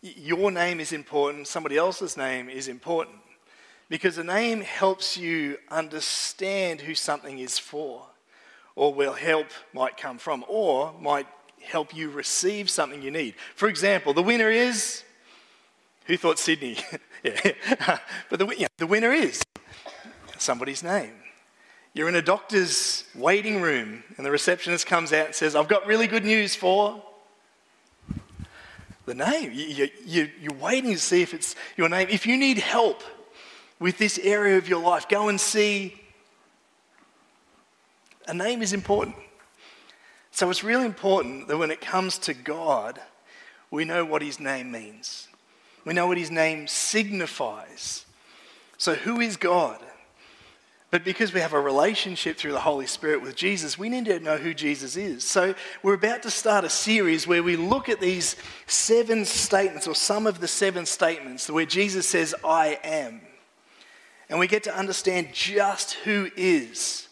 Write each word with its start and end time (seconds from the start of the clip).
Your 0.00 0.50
name 0.50 0.78
is 0.78 0.92
important, 0.92 1.48
somebody 1.48 1.76
else's 1.76 2.16
name 2.16 2.48
is 2.48 2.68
important. 2.68 3.16
Because 3.88 4.18
a 4.18 4.24
name 4.24 4.60
helps 4.60 5.16
you 5.16 5.56
understand 5.70 6.82
who 6.82 6.94
something 6.94 7.38
is 7.38 7.58
for, 7.58 8.06
or 8.76 8.92
where 8.92 9.12
help 9.12 9.48
might 9.72 9.96
come 9.96 10.18
from, 10.18 10.44
or 10.46 10.92
might 11.00 11.26
help 11.62 11.96
you 11.96 12.10
receive 12.10 12.70
something 12.70 13.02
you 13.02 13.10
need. 13.10 13.34
For 13.56 13.68
example, 13.68 14.12
the 14.12 14.22
winner 14.22 14.50
is. 14.50 15.02
Who 16.06 16.16
thought 16.16 16.38
Sydney? 16.38 16.78
but 17.22 18.38
the, 18.38 18.54
yeah, 18.56 18.68
the 18.76 18.86
winner 18.86 19.12
is 19.12 19.42
somebody's 20.38 20.82
name. 20.82 21.14
You're 21.94 22.08
in 22.08 22.14
a 22.14 22.22
doctor's 22.22 23.04
waiting 23.14 23.60
room, 23.60 24.04
and 24.16 24.24
the 24.24 24.30
receptionist 24.30 24.86
comes 24.86 25.12
out 25.12 25.26
and 25.26 25.34
says, 25.34 25.56
I've 25.56 25.68
got 25.68 25.86
really 25.86 26.06
good 26.06 26.24
news 26.24 26.54
for 26.54 27.02
the 29.08 29.14
name. 29.14 29.52
You, 29.52 29.88
you, 30.04 30.30
you're 30.40 30.54
waiting 30.54 30.92
to 30.92 30.98
see 30.98 31.22
if 31.22 31.34
it's 31.34 31.56
your 31.76 31.88
name. 31.88 32.08
If 32.10 32.26
you 32.26 32.36
need 32.36 32.58
help 32.58 33.02
with 33.80 33.98
this 33.98 34.18
area 34.18 34.58
of 34.58 34.68
your 34.68 34.80
life, 34.80 35.08
go 35.08 35.28
and 35.28 35.40
see. 35.40 36.00
A 38.28 38.34
name 38.34 38.62
is 38.62 38.72
important. 38.72 39.16
So 40.30 40.50
it's 40.50 40.62
really 40.62 40.86
important 40.86 41.48
that 41.48 41.58
when 41.58 41.70
it 41.70 41.80
comes 41.80 42.18
to 42.18 42.34
God, 42.34 43.00
we 43.70 43.84
know 43.84 44.04
what 44.04 44.22
his 44.22 44.38
name 44.38 44.70
means. 44.70 45.28
We 45.84 45.94
know 45.94 46.06
what 46.06 46.18
his 46.18 46.30
name 46.30 46.66
signifies. 46.66 48.04
So, 48.76 48.94
who 48.94 49.20
is 49.20 49.36
God? 49.36 49.80
But 50.90 51.04
because 51.04 51.34
we 51.34 51.40
have 51.40 51.52
a 51.52 51.60
relationship 51.60 52.38
through 52.38 52.52
the 52.52 52.60
Holy 52.60 52.86
Spirit 52.86 53.20
with 53.20 53.36
Jesus, 53.36 53.78
we 53.78 53.90
need 53.90 54.06
to 54.06 54.20
know 54.20 54.38
who 54.38 54.54
Jesus 54.54 54.96
is. 54.96 55.22
So 55.22 55.54
we're 55.82 55.94
about 55.94 56.22
to 56.22 56.30
start 56.30 56.64
a 56.64 56.70
series 56.70 57.26
where 57.26 57.42
we 57.42 57.56
look 57.56 57.90
at 57.90 58.00
these 58.00 58.36
seven 58.66 59.26
statements, 59.26 59.86
or 59.86 59.94
some 59.94 60.26
of 60.26 60.40
the 60.40 60.48
seven 60.48 60.86
statements, 60.86 61.50
where 61.50 61.66
Jesus 61.66 62.08
says, 62.08 62.34
I 62.42 62.78
am. 62.82 63.20
And 64.30 64.38
we 64.38 64.46
get 64.46 64.62
to 64.64 64.74
understand 64.74 65.28
just 65.34 65.92
who 65.92 66.30
is 66.36 67.08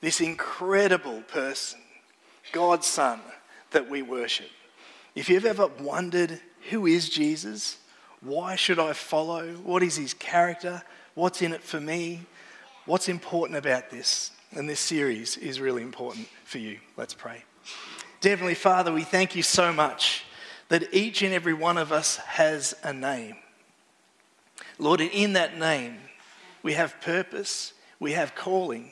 this 0.00 0.20
incredible 0.20 1.22
person, 1.22 1.78
God's 2.50 2.86
Son, 2.86 3.20
that 3.70 3.88
we 3.88 4.02
worship. 4.02 4.50
If 5.14 5.28
you've 5.28 5.44
ever 5.44 5.68
wondered, 5.68 6.40
who 6.70 6.86
is 6.86 7.08
Jesus? 7.08 7.78
Why 8.20 8.56
should 8.56 8.80
I 8.80 8.92
follow? 8.92 9.52
What 9.54 9.84
is 9.84 9.96
his 9.96 10.14
character? 10.14 10.82
What's 11.14 11.42
in 11.42 11.52
it 11.52 11.62
for 11.62 11.80
me? 11.80 12.22
What's 12.88 13.10
important 13.10 13.58
about 13.58 13.90
this? 13.90 14.30
And 14.52 14.66
this 14.66 14.80
series 14.80 15.36
is 15.36 15.60
really 15.60 15.82
important 15.82 16.26
for 16.44 16.56
you. 16.56 16.78
Let's 16.96 17.12
pray. 17.12 17.44
Heavenly 18.22 18.54
Father, 18.54 18.90
we 18.90 19.04
thank 19.04 19.36
you 19.36 19.42
so 19.42 19.74
much 19.74 20.24
that 20.70 20.94
each 20.94 21.20
and 21.20 21.34
every 21.34 21.52
one 21.52 21.76
of 21.76 21.92
us 21.92 22.16
has 22.16 22.74
a 22.82 22.94
name. 22.94 23.36
Lord, 24.78 25.02
and 25.02 25.10
in 25.10 25.34
that 25.34 25.58
name, 25.58 25.98
we 26.62 26.72
have 26.72 26.98
purpose, 27.02 27.74
we 28.00 28.12
have 28.12 28.34
calling. 28.34 28.90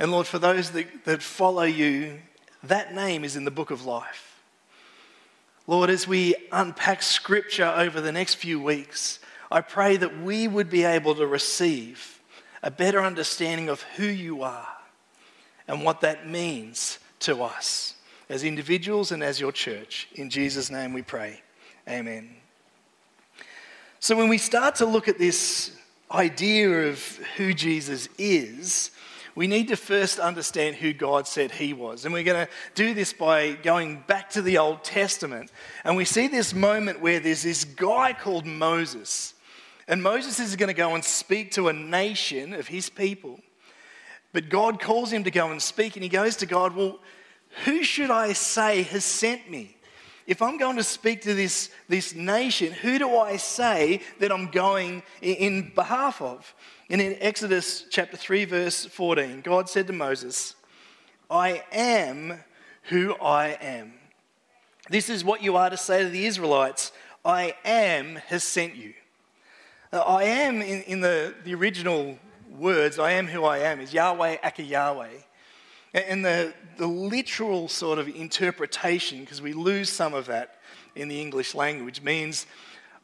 And 0.00 0.10
Lord, 0.10 0.26
for 0.26 0.40
those 0.40 0.72
that, 0.72 1.04
that 1.04 1.22
follow 1.22 1.62
you, 1.62 2.18
that 2.64 2.96
name 2.96 3.22
is 3.22 3.36
in 3.36 3.44
the 3.44 3.52
book 3.52 3.70
of 3.70 3.86
life. 3.86 4.42
Lord, 5.68 5.88
as 5.88 6.08
we 6.08 6.34
unpack 6.50 7.04
scripture 7.04 7.72
over 7.76 8.00
the 8.00 8.10
next 8.10 8.34
few 8.34 8.60
weeks, 8.60 9.20
I 9.52 9.60
pray 9.60 9.96
that 9.98 10.20
we 10.20 10.48
would 10.48 10.68
be 10.68 10.82
able 10.82 11.14
to 11.14 11.28
receive 11.28 12.17
a 12.62 12.70
better 12.70 13.00
understanding 13.00 13.68
of 13.68 13.82
who 13.96 14.06
you 14.06 14.42
are 14.42 14.68
and 15.66 15.84
what 15.84 16.00
that 16.00 16.28
means 16.28 16.98
to 17.20 17.42
us 17.42 17.94
as 18.28 18.44
individuals 18.44 19.12
and 19.12 19.22
as 19.22 19.40
your 19.40 19.52
church. 19.52 20.08
In 20.14 20.30
Jesus' 20.30 20.70
name 20.70 20.92
we 20.92 21.02
pray. 21.02 21.42
Amen. 21.88 22.30
So, 24.00 24.16
when 24.16 24.28
we 24.28 24.38
start 24.38 24.76
to 24.76 24.86
look 24.86 25.08
at 25.08 25.18
this 25.18 25.76
idea 26.10 26.88
of 26.88 27.00
who 27.36 27.52
Jesus 27.52 28.08
is, 28.16 28.90
we 29.34 29.46
need 29.46 29.68
to 29.68 29.76
first 29.76 30.18
understand 30.18 30.76
who 30.76 30.92
God 30.92 31.26
said 31.26 31.52
he 31.52 31.72
was. 31.72 32.04
And 32.04 32.12
we're 32.12 32.24
going 32.24 32.46
to 32.46 32.52
do 32.74 32.92
this 32.92 33.12
by 33.12 33.52
going 33.52 34.02
back 34.06 34.30
to 34.30 34.42
the 34.42 34.58
Old 34.58 34.82
Testament. 34.82 35.52
And 35.84 35.96
we 35.96 36.04
see 36.04 36.26
this 36.26 36.52
moment 36.52 37.00
where 37.00 37.20
there's 37.20 37.44
this 37.44 37.64
guy 37.64 38.12
called 38.12 38.46
Moses. 38.46 39.34
And 39.88 40.02
Moses 40.02 40.38
is 40.38 40.54
going 40.54 40.68
to 40.68 40.74
go 40.74 40.94
and 40.94 41.02
speak 41.02 41.52
to 41.52 41.68
a 41.68 41.72
nation 41.72 42.52
of 42.52 42.68
his 42.68 42.90
people. 42.90 43.40
But 44.34 44.50
God 44.50 44.80
calls 44.80 45.10
him 45.10 45.24
to 45.24 45.30
go 45.30 45.50
and 45.50 45.60
speak, 45.60 45.96
and 45.96 46.02
he 46.02 46.10
goes 46.10 46.36
to 46.36 46.46
God, 46.46 46.76
Well, 46.76 47.00
who 47.64 47.82
should 47.82 48.10
I 48.10 48.34
say 48.34 48.82
has 48.82 49.04
sent 49.04 49.50
me? 49.50 49.74
If 50.26 50.42
I'm 50.42 50.58
going 50.58 50.76
to 50.76 50.84
speak 50.84 51.22
to 51.22 51.32
this, 51.32 51.70
this 51.88 52.14
nation, 52.14 52.70
who 52.70 52.98
do 52.98 53.16
I 53.16 53.38
say 53.38 54.02
that 54.20 54.30
I'm 54.30 54.50
going 54.50 55.02
in, 55.22 55.72
behalf 55.74 56.20
of? 56.20 56.54
And 56.90 57.00
in 57.00 57.16
Exodus 57.20 57.86
chapter 57.88 58.18
3, 58.18 58.44
verse 58.44 58.84
14, 58.84 59.40
God 59.40 59.70
said 59.70 59.86
to 59.86 59.94
Moses, 59.94 60.54
I 61.30 61.62
am 61.72 62.40
who 62.84 63.14
I 63.14 63.56
am. 63.62 63.94
This 64.90 65.08
is 65.08 65.24
what 65.24 65.42
you 65.42 65.56
are 65.56 65.70
to 65.70 65.78
say 65.78 66.02
to 66.02 66.10
the 66.10 66.26
Israelites 66.26 66.92
I 67.24 67.54
am 67.64 68.16
has 68.26 68.44
sent 68.44 68.76
you. 68.76 68.92
Uh, 69.90 70.00
I 70.00 70.24
am, 70.24 70.60
in, 70.60 70.82
in 70.82 71.00
the, 71.00 71.34
the 71.44 71.54
original 71.54 72.18
words, 72.58 72.98
I 72.98 73.12
am 73.12 73.26
who 73.26 73.44
I 73.44 73.58
am, 73.60 73.80
is 73.80 73.94
Yahweh 73.94 74.36
Aka 74.44 74.62
Yahweh. 74.62 75.08
And 75.94 76.22
the, 76.22 76.52
the 76.76 76.86
literal 76.86 77.68
sort 77.68 77.98
of 77.98 78.06
interpretation, 78.06 79.20
because 79.20 79.40
we 79.40 79.54
lose 79.54 79.88
some 79.88 80.12
of 80.12 80.26
that 80.26 80.58
in 80.94 81.08
the 81.08 81.18
English 81.18 81.54
language, 81.54 82.02
means 82.02 82.44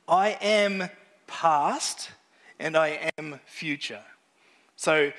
I 0.07 0.37
am 0.43 0.91
past 1.27 2.11
and 2.59 2.77
I 2.77 3.11
am 3.17 3.41
future. 3.47 4.03
So 4.77 5.11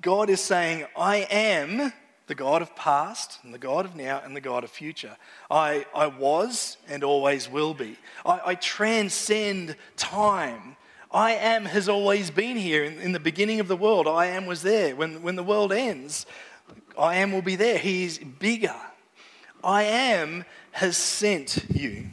God 0.00 0.30
is 0.30 0.40
saying, 0.40 0.86
I 0.96 1.26
am 1.30 1.92
the 2.26 2.34
God 2.34 2.62
of 2.62 2.74
past 2.74 3.38
and 3.42 3.52
the 3.52 3.58
God 3.58 3.84
of 3.84 3.94
now 3.94 4.22
and 4.24 4.34
the 4.34 4.40
God 4.40 4.64
of 4.64 4.70
future. 4.70 5.18
I, 5.50 5.84
I 5.94 6.06
was 6.06 6.78
and 6.88 7.04
always 7.04 7.50
will 7.50 7.74
be. 7.74 7.98
I, 8.24 8.40
I 8.46 8.54
transcend 8.54 9.76
time 9.98 10.76
I 11.12 11.32
am 11.32 11.66
has 11.66 11.90
always 11.90 12.30
been 12.30 12.56
here 12.56 12.84
in, 12.84 12.98
in, 12.98 13.12
the 13.12 13.20
beginning 13.20 13.60
of 13.60 13.68
the 13.68 13.76
world. 13.76 14.08
I 14.08 14.26
am 14.26 14.46
was 14.46 14.62
there. 14.62 14.96
When, 14.96 15.22
when 15.22 15.36
the 15.36 15.42
world 15.42 15.70
ends, 15.70 16.24
I 16.98 17.16
am 17.16 17.32
will 17.32 17.42
be 17.42 17.56
there. 17.56 17.76
He 17.76 18.04
is 18.04 18.18
bigger. 18.18 18.74
I 19.62 19.82
am 19.82 20.46
has 20.70 20.96
sent 20.96 21.66
you. 21.70 22.06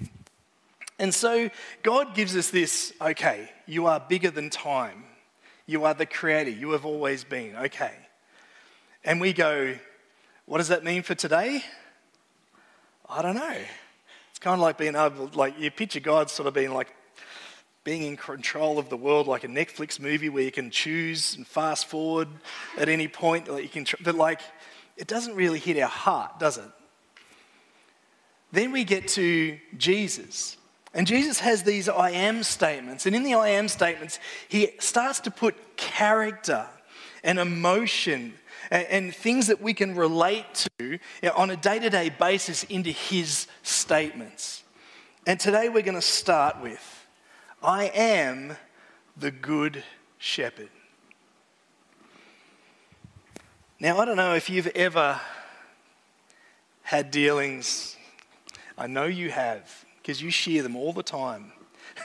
And 1.00 1.14
so 1.14 1.50
God 1.82 2.14
gives 2.14 2.36
us 2.36 2.50
this 2.50 2.94
okay, 3.00 3.50
you 3.66 3.88
are 3.88 4.02
bigger 4.02 4.32
than 4.32 4.50
time. 4.50 5.06
You 5.66 5.86
are 5.86 5.94
the 5.94 6.06
creator. 6.06 6.50
You 6.50 6.72
have 6.72 6.86
always 6.86 7.24
been. 7.24 7.56
Okay. 7.56 7.94
And 9.06 9.22
we 9.22 9.32
go, 9.32 9.76
what 10.46 10.58
does 10.58 10.68
that 10.68 10.84
mean 10.84 11.04
for 11.04 11.16
today? 11.16 11.64
I 13.08 13.22
don't 13.22 13.36
know. 13.36 13.58
It's 14.30 14.40
kind 14.40 14.56
of 14.56 14.60
like 14.60 14.78
being 14.78 14.96
able, 14.96 15.30
like, 15.34 15.58
you 15.58 15.72
picture 15.72 16.00
God 16.00 16.30
sort 16.30 16.48
of 16.48 16.54
being 16.54 16.74
like 16.74 16.94
being 17.90 18.04
in 18.04 18.16
control 18.16 18.78
of 18.78 18.88
the 18.90 18.96
world 18.96 19.26
like 19.26 19.44
a 19.44 19.48
Netflix 19.48 20.00
movie 20.00 20.30
where 20.30 20.44
you 20.44 20.52
can 20.52 20.70
choose 20.70 21.36
and 21.36 21.48
fast 21.48 21.88
forward 21.88 22.28
at 22.78 22.88
any 22.88 23.08
point. 23.08 23.48
Like 23.48 23.64
you 23.64 23.70
can, 23.70 23.88
but 24.04 24.14
like, 24.14 24.42
it 24.96 25.08
doesn't 25.08 25.34
really 25.34 25.58
hit 25.58 25.76
our 25.80 25.90
heart, 25.90 26.38
does 26.38 26.60
it? 26.60 26.72
Then 28.52 28.72
we 28.72 28.84
get 28.84 29.08
to 29.08 29.58
Jesus. 29.76 30.56
And 30.94 31.08
Jesus 31.08 31.40
has 31.40 31.64
these 31.64 31.90
I 31.90 32.12
am 32.12 32.44
statements. 32.44 33.08
And 33.08 33.16
in 33.16 33.24
the 33.24 33.34
I 33.34 33.50
am 33.50 33.68
statements, 33.68 34.20
he 34.48 34.70
starts 34.78 35.22
to 35.22 35.32
put 35.32 35.76
character 35.76 36.68
and 37.24 37.40
emotion 37.40 38.36
and, 38.70 38.86
and 38.86 39.16
things 39.16 39.48
that 39.48 39.64
we 39.64 39.74
can 39.74 39.96
relate 39.96 40.46
to 40.54 40.86
you 40.92 41.00
know, 41.24 41.34
on 41.36 41.50
a 41.50 41.58
day 41.58 41.80
to 41.80 41.90
day 41.90 42.10
basis 42.10 42.66
into 42.66 42.92
his 42.92 43.48
statements. 43.64 44.64
And 45.26 45.40
today 45.40 45.70
we're 45.70 45.82
going 45.82 45.96
to 45.96 46.04
start 46.04 46.62
with 46.62 46.99
I 47.62 47.86
am 47.94 48.56
the 49.18 49.32
good 49.32 49.84
shepherd. 50.18 50.70
Now, 53.82 53.98
I 53.98 54.06
don't 54.06 54.16
know 54.16 54.34
if 54.34 54.50
you've 54.50 54.68
ever 54.68 55.20
had 56.84 57.12
dealings, 57.12 57.98
I 58.78 58.88
know 58.88 59.06
you 59.06 59.30
have, 59.30 59.86
because 60.02 60.22
you 60.22 60.32
shear 60.32 60.64
them 60.64 60.76
all 60.76 60.94
the 60.94 61.04
time. 61.04 61.52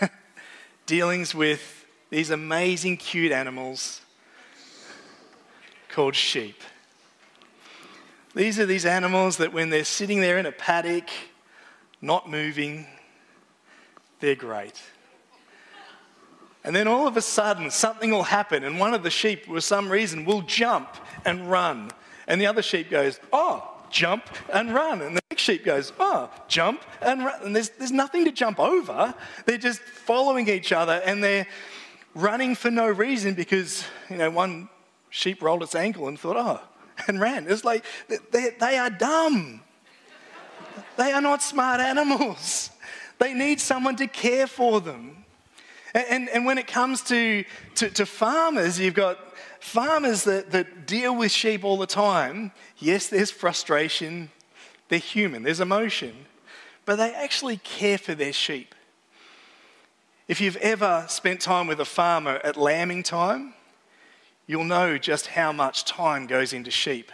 Dealings 0.86 1.34
with 1.34 1.86
these 2.10 2.30
amazing, 2.30 2.96
cute 2.98 3.32
animals 3.32 4.02
called 5.88 6.14
sheep. 6.16 6.60
These 8.34 8.58
are 8.58 8.66
these 8.66 8.84
animals 8.84 9.36
that, 9.36 9.52
when 9.52 9.70
they're 9.70 9.84
sitting 9.84 10.20
there 10.20 10.36
in 10.38 10.46
a 10.46 10.52
paddock, 10.52 11.08
not 12.00 12.28
moving, 12.28 12.86
they're 14.20 14.34
great. 14.34 14.82
And 16.64 16.74
then 16.74 16.88
all 16.88 17.06
of 17.06 17.16
a 17.16 17.22
sudden, 17.22 17.70
something 17.70 18.10
will 18.10 18.22
happen, 18.22 18.64
and 18.64 18.80
one 18.80 18.94
of 18.94 19.02
the 19.02 19.10
sheep, 19.10 19.46
for 19.46 19.60
some 19.60 19.90
reason, 19.90 20.24
will 20.24 20.40
jump 20.42 20.88
and 21.24 21.50
run. 21.50 21.90
And 22.26 22.40
the 22.40 22.46
other 22.46 22.62
sheep 22.62 22.90
goes, 22.90 23.20
Oh, 23.32 23.70
jump 23.90 24.24
and 24.52 24.74
run. 24.74 25.02
And 25.02 25.16
the 25.16 25.22
next 25.30 25.42
sheep 25.42 25.64
goes, 25.64 25.92
Oh, 25.98 26.30
jump 26.48 26.82
and 27.02 27.24
run. 27.24 27.42
And 27.42 27.54
there's, 27.54 27.68
there's 27.70 27.92
nothing 27.92 28.24
to 28.24 28.32
jump 28.32 28.58
over. 28.58 29.14
They're 29.44 29.58
just 29.58 29.80
following 29.80 30.48
each 30.48 30.72
other 30.72 31.02
and 31.04 31.22
they're 31.22 31.46
running 32.14 32.54
for 32.54 32.70
no 32.70 32.88
reason 32.88 33.34
because, 33.34 33.84
you 34.08 34.16
know, 34.16 34.30
one 34.30 34.70
sheep 35.10 35.42
rolled 35.42 35.62
its 35.62 35.74
ankle 35.74 36.08
and 36.08 36.18
thought, 36.18 36.36
Oh, 36.36 36.60
and 37.08 37.20
ran. 37.20 37.46
It's 37.48 37.64
like 37.64 37.84
they, 38.08 38.50
they 38.58 38.78
are 38.78 38.90
dumb. 38.90 39.60
They 40.96 41.12
are 41.12 41.20
not 41.20 41.42
smart 41.42 41.80
animals. 41.80 42.70
They 43.18 43.34
need 43.34 43.60
someone 43.60 43.96
to 43.96 44.06
care 44.06 44.46
for 44.46 44.80
them. 44.80 45.23
And, 45.94 46.06
and, 46.10 46.28
and 46.28 46.46
when 46.46 46.58
it 46.58 46.66
comes 46.66 47.02
to, 47.04 47.44
to, 47.76 47.88
to, 47.90 48.04
farmers, 48.04 48.78
you've 48.78 48.94
got 48.94 49.18
farmers 49.60 50.24
that, 50.24 50.50
that 50.50 50.86
deal 50.86 51.16
with 51.16 51.30
sheep 51.30 51.64
all 51.64 51.76
the 51.76 51.86
time. 51.86 52.52
Yes, 52.78 53.06
there's 53.08 53.30
frustration, 53.30 54.30
they're 54.88 54.98
human, 54.98 55.44
there's 55.44 55.60
emotion, 55.60 56.14
but 56.84 56.96
they 56.96 57.14
actually 57.14 57.58
care 57.58 57.96
for 57.96 58.14
their 58.14 58.32
sheep. 58.32 58.74
If 60.26 60.40
you've 60.40 60.56
ever 60.56 61.04
spent 61.08 61.40
time 61.40 61.66
with 61.66 61.80
a 61.80 61.84
farmer 61.84 62.40
at 62.42 62.56
lambing 62.56 63.02
time, 63.02 63.54
you'll 64.46 64.64
know 64.64 64.98
just 64.98 65.28
how 65.28 65.52
much 65.52 65.84
time 65.84 66.26
goes 66.26 66.52
into 66.52 66.70
sheep. 66.70 67.12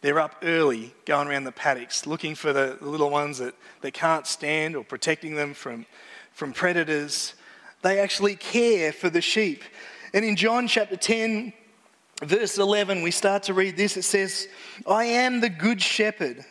They're 0.00 0.18
up 0.18 0.36
early, 0.42 0.92
going 1.04 1.28
around 1.28 1.44
the 1.44 1.52
paddocks, 1.52 2.06
looking 2.06 2.34
for 2.34 2.52
the 2.52 2.76
little 2.80 3.10
ones 3.10 3.38
that 3.38 3.54
they 3.80 3.92
can't 3.92 4.26
stand 4.26 4.74
or 4.74 4.82
protecting 4.82 5.36
them 5.36 5.54
from, 5.54 5.86
from 6.32 6.52
predators. 6.52 7.34
They 7.82 7.98
actually 7.98 8.36
care 8.36 8.92
for 8.92 9.10
the 9.10 9.20
sheep. 9.20 9.62
And 10.14 10.24
in 10.24 10.36
John 10.36 10.68
chapter 10.68 10.96
10, 10.96 11.52
verse 12.22 12.58
11, 12.58 13.02
we 13.02 13.10
start 13.10 13.44
to 13.44 13.54
read 13.54 13.76
this. 13.76 13.96
It 13.96 14.04
says, 14.04 14.48
I 14.86 15.04
am 15.04 15.40
the 15.40 15.48
good 15.48 15.82
shepherd. 15.82 16.44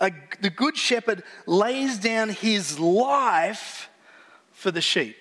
A, 0.00 0.12
the 0.40 0.50
good 0.50 0.76
shepherd 0.76 1.22
lays 1.46 1.98
down 1.98 2.28
his 2.28 2.78
life 2.78 3.88
for 4.52 4.70
the 4.70 4.80
sheep 4.80 5.16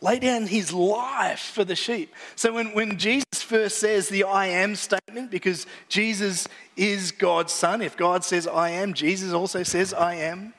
lay 0.00 0.18
down 0.18 0.46
his 0.46 0.72
life 0.72 1.40
for 1.40 1.64
the 1.64 1.74
sheep. 1.74 2.14
So 2.34 2.52
when, 2.52 2.74
when 2.74 2.98
Jesus 2.98 3.42
first 3.42 3.78
says 3.78 4.08
the 4.08 4.24
I 4.24 4.46
am 4.46 4.76
statement, 4.76 5.30
because 5.30 5.66
Jesus 5.88 6.46
is 6.76 7.12
God's 7.12 7.52
son, 7.52 7.82
if 7.82 7.96
God 7.96 8.24
says 8.24 8.46
I 8.46 8.70
am, 8.70 8.94
Jesus 8.94 9.32
also 9.32 9.62
says 9.62 9.94
I 9.94 10.14
am. 10.16 10.54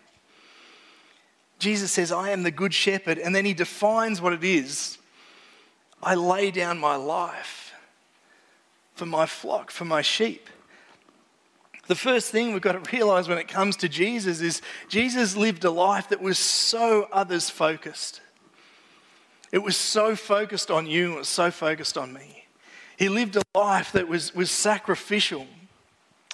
Jesus 1.60 1.92
says, 1.92 2.12
I 2.12 2.30
am 2.32 2.44
the 2.44 2.52
good 2.52 2.74
shepherd, 2.74 3.18
and 3.18 3.36
then 3.36 3.46
he 3.46 3.54
defines 3.54 4.22
what 4.22 4.34
it 4.34 4.44
is. 4.44 4.98
I 6.02 6.16
lay 6.16 6.52
down 6.52 6.78
my 6.78 6.96
life 6.96 7.74
for 8.94 9.06
my 9.06 9.26
flock, 9.26 9.72
for 9.72 9.86
my 9.86 10.02
sheep. 10.02 10.50
The 11.88 11.96
first 11.96 12.32
thing 12.32 12.52
we've 12.52 12.62
got 12.62 12.84
to 12.84 12.92
realize 12.96 13.28
when 13.28 13.38
it 13.38 13.48
comes 13.48 13.78
to 13.78 13.90
Jesus 13.90 14.42
is 14.42 14.62
Jesus 14.90 15.38
lived 15.38 15.64
a 15.64 15.72
life 15.72 16.10
that 16.10 16.22
was 16.22 16.38
so 16.38 17.08
others 17.12 17.50
focused. 17.50 18.22
It 19.52 19.60
was 19.60 19.78
so 19.78 20.16
focused 20.16 20.70
on 20.70 20.86
you, 20.86 21.14
it 21.14 21.20
was 21.20 21.30
so 21.30 21.50
focused 21.50 21.98
on 21.98 22.12
me. 22.12 22.46
He 22.98 23.08
lived 23.10 23.38
a 23.38 23.42
life 23.56 23.94
that 23.94 24.08
was, 24.08 24.36
was 24.36 24.52
sacrificial, 24.52 25.48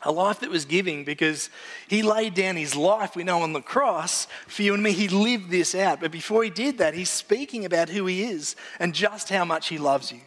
a 0.04 0.12
life 0.12 0.40
that 0.42 0.50
was 0.50 0.66
giving 0.66 1.04
because 1.04 1.50
he 1.88 2.04
laid 2.04 2.34
down 2.34 2.56
his 2.56 2.76
life, 2.76 3.16
we 3.16 3.24
know, 3.24 3.42
on 3.42 3.54
the 3.54 3.62
cross 3.62 4.28
for 4.48 4.62
you 4.62 4.74
and 4.74 4.84
me. 4.84 4.92
He 4.92 5.08
lived 5.08 5.50
this 5.50 5.74
out. 5.74 6.00
But 6.00 6.12
before 6.12 6.44
he 6.44 6.50
did 6.50 6.78
that, 6.78 6.94
he's 6.94 7.10
speaking 7.10 7.66
about 7.66 7.90
who 7.90 8.06
he 8.06 8.24
is 8.24 8.56
and 8.80 8.94
just 8.94 9.30
how 9.30 9.46
much 9.46 9.70
he 9.70 9.78
loves 9.78 10.12
you. 10.12 10.22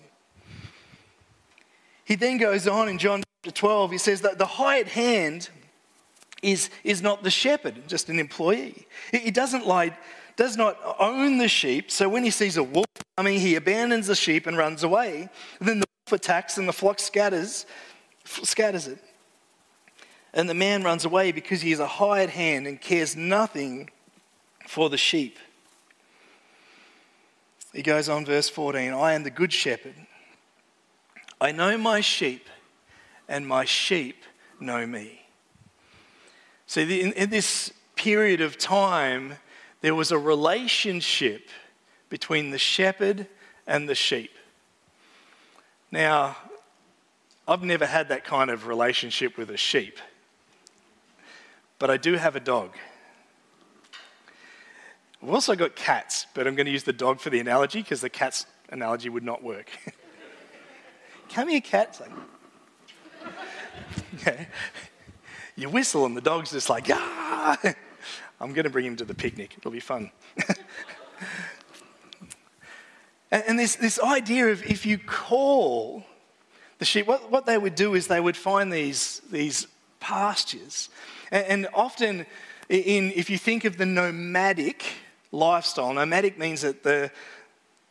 He 2.04 2.14
then 2.14 2.38
goes 2.38 2.68
on 2.68 2.88
in 2.88 2.98
John 2.98 3.22
chapter 3.44 3.58
12, 3.58 3.90
he 3.92 3.98
says 3.98 4.20
that 4.22 4.38
the 4.38 4.46
hired 4.46 4.88
hand 4.88 5.50
is, 6.42 6.70
is 6.84 7.02
not 7.02 7.22
the 7.22 7.30
shepherd, 7.30 7.88
just 7.88 8.08
an 8.08 8.18
employee. 8.18 8.86
He 9.10 9.30
doesn't 9.30 9.66
lie 9.66 9.96
does 10.36 10.56
not 10.56 10.78
own 10.98 11.38
the 11.38 11.48
sheep. 11.48 11.90
So 11.90 12.08
when 12.08 12.22
he 12.22 12.30
sees 12.30 12.56
a 12.56 12.62
wolf 12.62 12.86
coming, 13.16 13.40
he 13.40 13.56
abandons 13.56 14.06
the 14.06 14.14
sheep 14.14 14.46
and 14.46 14.56
runs 14.56 14.82
away. 14.82 15.28
Then 15.60 15.80
the 15.80 15.86
wolf 16.06 16.20
attacks 16.20 16.58
and 16.58 16.68
the 16.68 16.72
flock 16.72 17.00
scatters, 17.00 17.66
scatters 18.24 18.86
it. 18.86 18.98
And 20.36 20.50
the 20.50 20.54
man 20.54 20.84
runs 20.84 21.06
away 21.06 21.32
because 21.32 21.62
he 21.62 21.72
is 21.72 21.80
a 21.80 21.86
hired 21.86 22.28
hand 22.28 22.66
and 22.66 22.78
cares 22.78 23.16
nothing 23.16 23.88
for 24.68 24.90
the 24.90 24.98
sheep. 24.98 25.38
He 27.72 27.82
goes 27.82 28.10
on, 28.10 28.26
verse 28.26 28.48
14 28.50 28.92
I 28.92 29.14
am 29.14 29.24
the 29.24 29.30
good 29.30 29.52
shepherd. 29.52 29.94
I 31.40 31.52
know 31.52 31.78
my 31.78 32.02
sheep, 32.02 32.48
and 33.28 33.46
my 33.46 33.64
sheep 33.64 34.22
know 34.60 34.86
me. 34.86 35.22
So, 36.66 36.82
in, 36.82 37.12
in 37.14 37.30
this 37.30 37.72
period 37.94 38.40
of 38.42 38.58
time, 38.58 39.34
there 39.80 39.94
was 39.94 40.12
a 40.12 40.18
relationship 40.18 41.48
between 42.10 42.50
the 42.50 42.58
shepherd 42.58 43.26
and 43.66 43.88
the 43.88 43.94
sheep. 43.94 44.32
Now, 45.90 46.36
I've 47.48 47.62
never 47.62 47.86
had 47.86 48.08
that 48.08 48.24
kind 48.24 48.50
of 48.50 48.66
relationship 48.66 49.38
with 49.38 49.50
a 49.50 49.56
sheep, 49.56 49.98
but 51.78 51.90
I 51.90 51.96
do 51.96 52.14
have 52.14 52.36
a 52.36 52.40
dog. 52.40 52.76
I've 55.22 55.30
also 55.30 55.54
got 55.54 55.74
cats, 55.76 56.26
but 56.34 56.46
I'm 56.46 56.54
going 56.54 56.66
to 56.66 56.72
use 56.72 56.84
the 56.84 56.92
dog 56.92 57.20
for 57.20 57.30
the 57.30 57.40
analogy 57.40 57.82
because 57.82 58.00
the 58.00 58.10
cat's 58.10 58.46
analogy 58.68 59.08
would 59.08 59.24
not 59.24 59.42
work. 59.42 59.70
Come 61.30 61.48
here, 61.48 61.60
cat. 61.60 62.00
Like. 62.00 62.10
You 65.58 65.70
whistle, 65.70 66.04
and 66.04 66.14
the 66.14 66.20
dog's 66.20 66.52
just 66.52 66.68
like, 66.68 66.88
ah. 66.90 67.58
I'm 68.40 68.52
going 68.52 68.64
to 68.64 68.70
bring 68.70 68.84
him 68.84 68.96
to 68.96 69.06
the 69.06 69.14
picnic. 69.14 69.54
It'll 69.56 69.70
be 69.70 69.80
fun. 69.80 70.10
and, 73.30 73.42
and 73.48 73.58
this, 73.58 73.76
this 73.76 73.98
idea 73.98 74.48
of 74.48 74.62
if 74.64 74.84
you 74.84 74.98
call 74.98 76.04
the 76.78 76.84
sheep, 76.84 77.06
what, 77.06 77.30
what 77.30 77.46
they 77.46 77.56
would 77.56 77.74
do 77.74 77.94
is 77.94 78.06
they 78.06 78.20
would 78.20 78.36
find 78.36 78.70
these, 78.70 79.22
these 79.30 79.66
pastures. 79.98 80.90
And, 81.30 81.68
often, 81.74 82.26
in, 82.68 83.12
if 83.14 83.30
you 83.30 83.38
think 83.38 83.64
of 83.64 83.76
the 83.76 83.86
nomadic 83.86 84.84
lifestyle, 85.32 85.92
nomadic 85.92 86.38
means 86.38 86.62
that 86.62 86.82
the, 86.82 87.10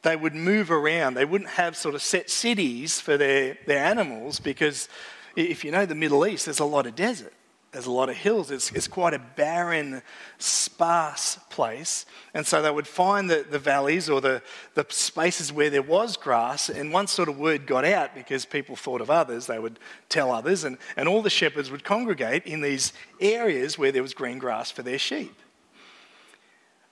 they 0.01 0.15
would 0.15 0.35
move 0.35 0.71
around. 0.71 1.15
They 1.15 1.25
wouldn't 1.25 1.51
have 1.51 1.75
sort 1.75 1.95
of 1.95 2.01
set 2.01 2.29
cities 2.29 3.01
for 3.01 3.17
their, 3.17 3.57
their 3.65 3.83
animals 3.83 4.39
because 4.39 4.87
if 5.35 5.65
you 5.65 5.71
know 5.71 5.85
the 5.85 5.95
Middle 5.95 6.25
East, 6.25 6.45
there's 6.45 6.59
a 6.59 6.65
lot 6.65 6.85
of 6.85 6.95
desert 6.95 7.33
there's 7.75 7.87
a 7.87 7.91
lot 7.91 8.07
of 8.07 8.15
hills. 8.15 8.51
It's, 8.51 8.71
it's 8.71 8.87
quite 8.87 9.13
a 9.13 9.19
barren, 9.19 10.01
sparse 10.37 11.37
place. 11.49 12.05
And 12.33 12.47
so 12.47 12.61
they 12.61 12.71
would 12.71 12.87
find 12.87 13.29
the, 13.29 13.45
the 13.51 13.59
valleys 13.59 14.09
or 14.09 14.21
the, 14.21 14.41
the 14.75 14.85
spaces 14.87 15.51
where 15.51 15.69
there 15.69 15.81
was 15.81 16.15
grass. 16.15 16.69
And 16.69 16.93
once 16.93 17.11
sort 17.11 17.27
of 17.27 17.37
word 17.37 17.67
got 17.67 17.83
out 17.83 18.15
because 18.15 18.45
people 18.45 18.77
thought 18.77 19.01
of 19.01 19.09
others, 19.09 19.47
they 19.47 19.59
would 19.59 19.77
tell 20.07 20.31
others. 20.31 20.63
And, 20.63 20.77
and 20.95 21.09
all 21.09 21.21
the 21.21 21.29
shepherds 21.29 21.69
would 21.69 21.83
congregate 21.83 22.45
in 22.45 22.61
these 22.61 22.93
areas 23.19 23.77
where 23.77 23.91
there 23.91 24.01
was 24.01 24.13
green 24.13 24.39
grass 24.39 24.71
for 24.71 24.81
their 24.81 24.97
sheep. 24.97 25.35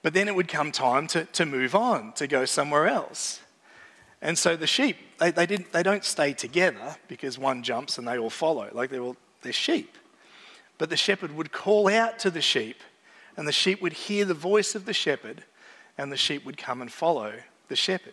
But 0.02 0.12
then 0.12 0.28
it 0.28 0.34
would 0.34 0.48
come 0.48 0.70
time 0.70 1.06
to, 1.06 1.24
to 1.24 1.46
move 1.46 1.74
on, 1.74 2.12
to 2.16 2.26
go 2.26 2.44
somewhere 2.44 2.88
else. 2.88 3.40
And 4.20 4.36
so 4.36 4.54
the 4.54 4.66
sheep, 4.66 4.98
they, 5.18 5.30
they, 5.30 5.46
didn't, 5.46 5.72
they 5.72 5.82
don't 5.82 6.04
stay 6.04 6.34
together 6.34 6.96
because 7.08 7.38
one 7.38 7.62
jumps 7.62 7.96
and 7.96 8.06
they 8.06 8.18
all 8.18 8.28
follow. 8.28 8.68
Like 8.70 8.90
they're, 8.90 9.00
all, 9.00 9.16
they're 9.40 9.50
sheep. 9.50 9.96
But 10.84 10.90
the 10.90 10.98
shepherd 10.98 11.34
would 11.34 11.50
call 11.50 11.88
out 11.88 12.18
to 12.18 12.30
the 12.30 12.42
sheep, 12.42 12.76
and 13.38 13.48
the 13.48 13.52
sheep 13.52 13.80
would 13.80 13.94
hear 13.94 14.26
the 14.26 14.34
voice 14.34 14.74
of 14.74 14.84
the 14.84 14.92
shepherd, 14.92 15.42
and 15.96 16.12
the 16.12 16.16
sheep 16.18 16.44
would 16.44 16.58
come 16.58 16.82
and 16.82 16.92
follow 16.92 17.32
the 17.68 17.74
shepherd. 17.74 18.12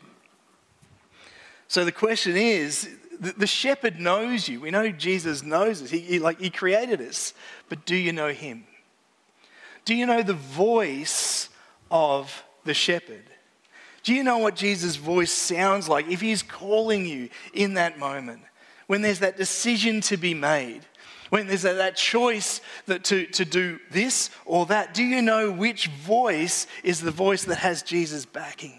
So 1.68 1.84
the 1.84 1.92
question 1.92 2.38
is 2.38 2.90
the 3.20 3.46
shepherd 3.46 4.00
knows 4.00 4.48
you. 4.48 4.62
We 4.62 4.72
know 4.72 4.90
Jesus 4.90 5.44
knows 5.44 5.82
us. 5.82 5.90
He, 5.90 6.00
he, 6.00 6.20
like, 6.20 6.40
he 6.40 6.50
created 6.50 7.02
us. 7.02 7.34
But 7.68 7.86
do 7.86 7.94
you 7.94 8.14
know 8.14 8.30
him? 8.30 8.64
Do 9.84 9.94
you 9.94 10.06
know 10.06 10.24
the 10.24 10.32
voice 10.32 11.50
of 11.92 12.42
the 12.64 12.74
shepherd? 12.74 13.26
Do 14.04 14.14
you 14.14 14.24
know 14.24 14.38
what 14.38 14.56
Jesus' 14.56 14.96
voice 14.96 15.34
sounds 15.34 15.90
like 15.90 16.08
if 16.08 16.22
he's 16.22 16.42
calling 16.42 17.06
you 17.06 17.28
in 17.54 17.74
that 17.74 18.00
moment? 18.00 18.44
When 18.88 19.02
there's 19.02 19.20
that 19.20 19.36
decision 19.36 20.00
to 20.04 20.16
be 20.16 20.34
made, 20.34 20.86
When 21.32 21.48
there's 21.48 21.62
that 21.62 21.96
choice 21.96 22.60
that 22.88 23.06
to, 23.06 23.26
to 23.28 23.46
do 23.46 23.80
this 23.90 24.32
or 24.46 24.66
that, 24.66 24.94
do 24.94 25.02
you 25.02 25.22
know 25.22 25.50
which 25.50 25.88
voice 25.88 26.68
is 26.84 27.00
the 27.00 27.10
voice 27.10 27.46
that 27.46 27.60
has 27.60 27.84
Jesus 27.84 28.26
backing? 28.26 28.78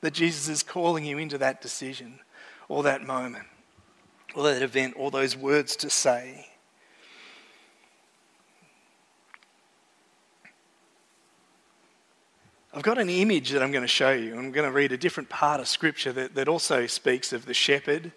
That 0.00 0.14
Jesus 0.14 0.48
is 0.48 0.62
calling 0.62 1.04
you 1.04 1.18
into 1.18 1.36
that 1.36 1.60
decision 1.60 2.18
or 2.70 2.82
that 2.84 3.02
moment 3.02 3.44
or 4.34 4.44
that 4.44 4.62
event 4.62 4.94
or 4.96 5.10
those 5.10 5.36
words 5.36 5.76
to 5.76 5.90
say. 5.90 6.48
I've 12.72 12.82
got 12.82 12.96
an 12.96 13.10
image 13.10 13.50
that 13.50 13.62
I'm 13.62 13.70
going 13.70 13.82
to 13.82 13.86
show 13.86 14.12
you. 14.12 14.34
I'm 14.34 14.50
going 14.50 14.66
to 14.66 14.74
read 14.74 14.92
a 14.92 14.96
different 14.96 15.28
part 15.28 15.60
of 15.60 15.68
Scripture 15.68 16.12
that, 16.14 16.36
that 16.36 16.48
also 16.48 16.86
speaks 16.86 17.34
of 17.34 17.44
the 17.44 17.52
shepherd 17.52 18.12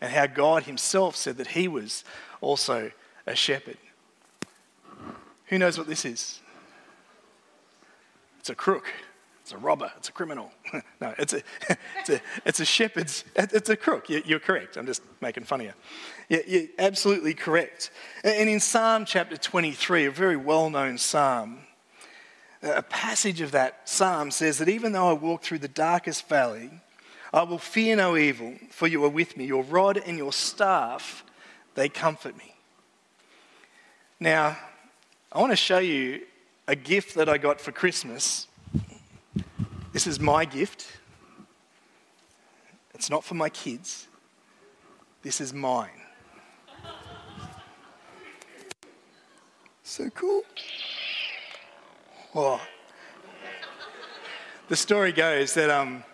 and 0.00 0.12
how 0.12 0.26
God 0.26 0.64
Himself 0.64 1.14
said 1.14 1.36
that 1.36 1.46
He 1.46 1.68
was 1.68 2.02
also 2.40 2.90
a 3.26 3.34
shepherd. 3.34 3.78
Who 5.46 5.58
knows 5.58 5.78
what 5.78 5.86
this 5.86 6.04
is? 6.04 6.40
It's 8.38 8.50
a 8.50 8.54
crook. 8.54 8.86
It's 9.42 9.52
a 9.52 9.58
robber. 9.58 9.90
It's 9.96 10.08
a 10.08 10.12
criminal. 10.12 10.52
no, 11.00 11.12
it's 11.18 11.32
a, 11.32 11.42
it's 11.98 12.10
a, 12.10 12.20
it's 12.44 12.60
a 12.60 12.64
shepherd's, 12.64 13.24
it's 13.34 13.68
a 13.68 13.76
crook. 13.76 14.08
You're 14.08 14.38
correct. 14.38 14.76
I'm 14.76 14.86
just 14.86 15.02
making 15.20 15.44
fun 15.44 15.62
of 15.62 15.72
you. 16.28 16.42
You're 16.46 16.68
absolutely 16.78 17.34
correct. 17.34 17.90
And 18.22 18.48
in 18.48 18.60
Psalm 18.60 19.04
chapter 19.04 19.36
23, 19.36 20.06
a 20.06 20.10
very 20.10 20.36
well 20.36 20.70
known 20.70 20.98
psalm, 20.98 21.58
a 22.62 22.82
passage 22.82 23.40
of 23.40 23.52
that 23.52 23.88
psalm 23.88 24.30
says 24.30 24.58
that 24.58 24.68
even 24.68 24.92
though 24.92 25.08
I 25.08 25.14
walk 25.14 25.42
through 25.42 25.58
the 25.58 25.68
darkest 25.68 26.28
valley, 26.28 26.70
I 27.32 27.42
will 27.42 27.58
fear 27.58 27.96
no 27.96 28.16
evil, 28.16 28.54
for 28.70 28.86
you 28.86 29.04
are 29.04 29.10
with 29.10 29.36
me. 29.36 29.46
Your 29.46 29.64
rod 29.64 29.96
and 29.96 30.16
your 30.16 30.32
staff, 30.32 31.24
they 31.74 31.88
comfort 31.88 32.36
me. 32.36 32.54
Now, 34.22 34.58
I 35.32 35.40
want 35.40 35.50
to 35.50 35.56
show 35.56 35.78
you 35.78 36.20
a 36.68 36.76
gift 36.76 37.14
that 37.14 37.26
I 37.26 37.38
got 37.38 37.58
for 37.58 37.72
Christmas. 37.72 38.48
This 39.94 40.06
is 40.06 40.20
my 40.20 40.44
gift. 40.44 40.86
It's 42.92 43.08
not 43.08 43.24
for 43.24 43.32
my 43.32 43.48
kids. 43.48 44.08
This 45.22 45.40
is 45.40 45.54
mine. 45.54 45.88
So 49.82 50.10
cool. 50.10 50.42
Oh. 52.34 52.60
The 54.68 54.76
story 54.76 55.12
goes 55.12 55.54
that 55.54 55.70
um, 55.70 56.04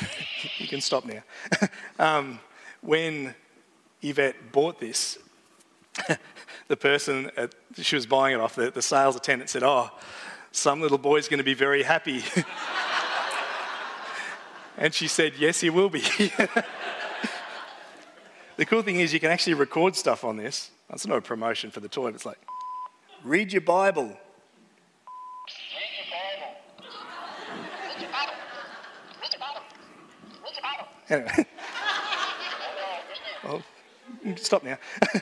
you 0.58 0.66
can 0.66 0.80
stop 0.80 1.04
now. 1.04 1.22
um, 2.00 2.40
when 2.80 3.32
Yvette 4.02 4.50
bought 4.50 4.80
this, 4.80 5.18
the 6.72 6.76
person 6.78 7.30
at, 7.36 7.54
she 7.74 7.96
was 7.96 8.06
buying 8.06 8.34
it 8.34 8.40
off, 8.40 8.54
the, 8.54 8.70
the 8.70 8.80
sales 8.80 9.14
attendant 9.14 9.50
said, 9.50 9.62
Oh, 9.62 9.90
some 10.52 10.80
little 10.80 10.96
boy's 10.96 11.28
going 11.28 11.36
to 11.36 11.44
be 11.44 11.52
very 11.52 11.82
happy. 11.82 12.24
and 14.78 14.94
she 14.94 15.06
said, 15.06 15.34
Yes, 15.38 15.60
he 15.60 15.68
will 15.68 15.90
be. 15.90 16.00
the 18.56 18.64
cool 18.64 18.80
thing 18.80 19.00
is, 19.00 19.12
you 19.12 19.20
can 19.20 19.30
actually 19.30 19.52
record 19.52 19.96
stuff 19.96 20.24
on 20.24 20.38
this. 20.38 20.70
That's 20.88 21.06
not 21.06 21.18
a 21.18 21.20
promotion 21.20 21.70
for 21.70 21.80
the 21.80 21.90
toy, 21.90 22.08
it's 22.08 22.24
like, 22.24 22.40
read 23.22 23.52
your 23.52 23.60
Bible. 23.60 24.16
Anyway. 31.10 31.46
well, 33.44 33.62
stop 34.36 34.64
now. 34.64 34.78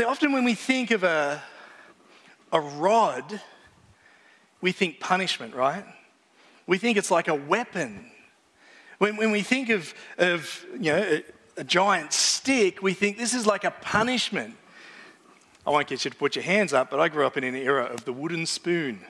See, 0.00 0.06
often 0.06 0.32
when 0.32 0.44
we 0.44 0.54
think 0.54 0.92
of 0.92 1.04
a, 1.04 1.42
a 2.52 2.58
rod, 2.58 3.38
we 4.62 4.72
think 4.72 4.98
punishment, 4.98 5.54
right? 5.54 5.84
We 6.66 6.78
think 6.78 6.96
it's 6.96 7.10
like 7.10 7.28
a 7.28 7.34
weapon. 7.34 8.10
When, 8.96 9.18
when 9.18 9.30
we 9.30 9.42
think 9.42 9.68
of, 9.68 9.92
of 10.16 10.64
you 10.72 10.92
know, 10.92 10.96
a, 10.96 11.24
a 11.58 11.64
giant 11.64 12.14
stick, 12.14 12.80
we 12.80 12.94
think 12.94 13.18
this 13.18 13.34
is 13.34 13.46
like 13.46 13.64
a 13.64 13.72
punishment. 13.72 14.56
I 15.66 15.70
won't 15.70 15.86
get 15.86 16.02
you 16.06 16.10
to 16.10 16.16
put 16.16 16.34
your 16.34 16.44
hands 16.44 16.72
up, 16.72 16.90
but 16.90 16.98
I 16.98 17.10
grew 17.10 17.26
up 17.26 17.36
in 17.36 17.44
an 17.44 17.54
era 17.54 17.84
of 17.84 18.06
the 18.06 18.12
wooden 18.14 18.46
spoon. 18.46 19.00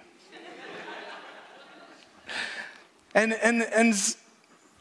and, 3.15 3.33
and, 3.35 3.63
and 3.63 3.95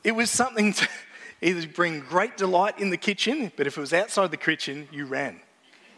it 0.03 0.13
was 0.13 0.31
something 0.31 0.73
to 0.73 0.87
either 1.43 1.67
bring 1.67 1.99
great 1.99 2.35
delight 2.35 2.79
in 2.79 2.89
the 2.89 2.97
kitchen, 2.97 3.51
but 3.55 3.67
if 3.67 3.77
it 3.77 3.79
was 3.79 3.93
outside 3.93 4.31
the 4.31 4.37
kitchen, 4.37 4.89
you 4.91 5.05
ran. 5.05 5.41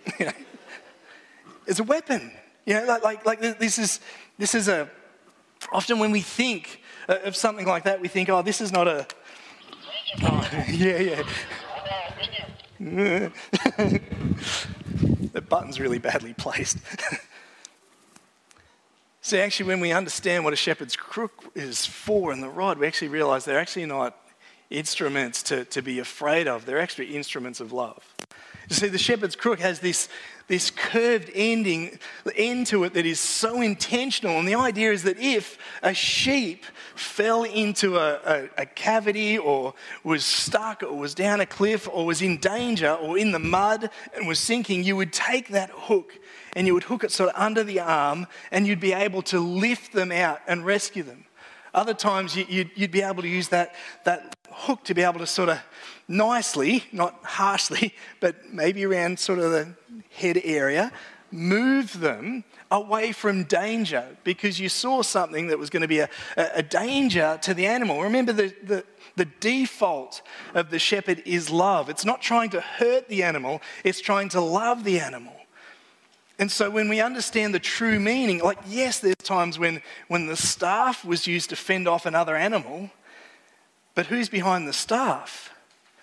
it's 1.68 1.80
a 1.80 1.84
weapon. 1.84 2.32
You 2.66 2.76
know, 2.76 2.86
like, 2.86 3.04
like, 3.04 3.26
like 3.26 3.60
this 3.60 3.78
is, 3.78 4.00
this 4.38 4.56
is 4.56 4.68
a, 4.68 4.90
often 5.72 6.00
when 6.00 6.12
we 6.12 6.22
think 6.22 6.82
of 7.08 7.36
something 7.36 7.66
like 7.66 7.84
that, 7.84 8.00
we 8.02 8.08
think, 8.08 8.30
oh, 8.30 8.42
this 8.42 8.62
is 8.62 8.72
not 8.72 8.88
a, 8.88 9.08
oh, 10.24 10.50
yeah, 10.70 10.98
yeah. 11.00 11.24
the 15.34 15.42
button's 15.48 15.80
really 15.80 16.00
badly 16.00 16.34
placed. 16.34 16.78
See, 19.24 19.38
actually, 19.38 19.68
when 19.68 19.80
we 19.80 19.92
understand 19.92 20.44
what 20.44 20.52
a 20.52 20.56
shepherd's 20.56 20.96
crook 20.96 21.52
is 21.54 21.86
for 21.86 22.32
and 22.32 22.42
the 22.42 22.50
rod, 22.50 22.80
we 22.80 22.88
actually 22.88 23.10
realize 23.10 23.46
they're 23.46 23.60
actually 23.60 23.86
not 23.86 24.18
instruments 24.72 25.44
to, 25.44 25.64
to 25.66 25.82
be 25.84 26.00
afraid 26.00 26.48
of, 26.48 26.66
they're 26.66 26.80
actually 26.80 27.16
instruments 27.16 27.60
of 27.60 27.72
love. 27.72 28.16
You 28.70 28.76
see, 28.76 28.88
the 28.88 28.98
shepherd's 28.98 29.36
crook 29.36 29.60
has 29.60 29.80
this, 29.80 30.08
this 30.48 30.72
curved 30.72 31.30
ending, 31.34 32.00
end 32.36 32.68
to 32.68 32.84
it 32.84 32.94
that 32.94 33.06
is 33.06 33.20
so 33.20 33.62
intentional. 33.62 34.40
And 34.40 34.48
the 34.48 34.56
idea 34.56 34.92
is 34.92 35.04
that 35.04 35.20
if 35.20 35.58
a 35.84 35.94
sheep 35.94 36.66
fell 36.96 37.44
into 37.44 37.98
a, 37.98 38.20
a, 38.26 38.50
a 38.62 38.66
cavity 38.66 39.38
or 39.38 39.74
was 40.04 40.24
stuck 40.24 40.84
or 40.84 40.98
was 40.98 41.14
down 41.14 41.42
a 41.42 41.46
cliff 41.46 41.88
or 41.92 42.06
was 42.06 42.22
in 42.22 42.38
danger 42.38 42.92
or 42.94 43.18
in 43.18 43.32
the 43.32 43.40
mud 43.40 43.90
and 44.14 44.28
was 44.28 44.40
sinking, 44.40 44.84
you 44.84 44.96
would 44.96 45.12
take 45.12 45.50
that 45.50 45.70
hook 45.72 46.18
and 46.56 46.68
you 46.68 46.74
would 46.74 46.84
hook 46.84 47.04
it 47.04 47.12
sort 47.12 47.30
of 47.30 47.42
under 47.42 47.64
the 47.64 47.80
arm 47.80 48.28
and 48.52 48.68
you'd 48.68 48.80
be 48.80 48.94
able 48.94 49.22
to 49.24 49.40
lift 49.40 49.94
them 49.94 50.12
out 50.12 50.40
and 50.48 50.66
rescue 50.66 51.04
them. 51.04 51.26
Other 51.74 51.94
times 51.94 52.36
you'd, 52.36 52.72
you'd 52.76 52.92
be 52.92 53.02
able 53.02 53.22
to 53.22 53.28
use 53.30 53.50
that, 53.50 53.76
that 54.04 54.36
hook 54.52 54.84
to 54.86 54.94
be 54.94 55.02
able 55.02 55.20
to 55.20 55.28
sort 55.28 55.50
of 55.50 55.60
nicely, 56.08 56.84
not 56.92 57.20
harshly, 57.24 57.94
but 58.20 58.52
maybe 58.52 58.86
around 58.86 59.20
sort 59.20 59.40
of 59.40 59.52
the 59.52 59.74
head 60.12 60.40
area, 60.44 60.92
move 61.32 62.00
them 62.00 62.44
away 62.70 63.12
from 63.12 63.44
danger 63.46 64.06
because 64.24 64.60
you 64.60 64.70
saw 64.70 65.02
something 65.02 65.48
that 65.48 65.58
was 65.58 65.70
going 65.70 65.82
to 65.82 65.88
be 65.88 66.00
a, 66.00 66.10
a 66.38 66.62
danger 66.62 67.40
to 67.42 67.54
the 67.54 67.66
animal. 67.66 68.02
Remember, 68.02 68.34
the, 68.34 68.54
the, 68.64 68.86
the 69.16 69.26
default 69.40 70.22
of 70.54 70.72
the 70.72 70.80
shepherd 70.80 71.24
is 71.26 71.50
love. 71.50 71.90
It's 71.90 72.06
not 72.06 72.22
trying 72.22 72.50
to 72.52 72.62
hurt 72.62 73.08
the 73.08 73.24
animal, 73.24 73.62
it's 73.84 74.02
trying 74.02 74.30
to 74.30 74.42
love 74.42 74.84
the 74.84 75.00
animal. 75.00 75.34
And 76.42 76.52
so 76.52 76.72
when 76.72 76.90
we 76.90 77.00
understand 77.02 77.54
the 77.54 77.60
true 77.60 78.00
meaning, 78.00 78.40
like, 78.40 78.58
yes, 78.68 78.98
there's 78.98 79.16
times 79.18 79.60
when, 79.60 79.80
when 80.08 80.26
the 80.26 80.36
staff 80.36 81.06
was 81.06 81.28
used 81.28 81.52
to 81.52 81.56
fend 81.56 81.88
off 81.88 82.08
another 82.08 82.36
animal, 82.36 82.90
but 83.94 84.08
who's 84.08 84.28
behind 84.28 84.68
the 84.68 84.74
staff? 84.74 85.52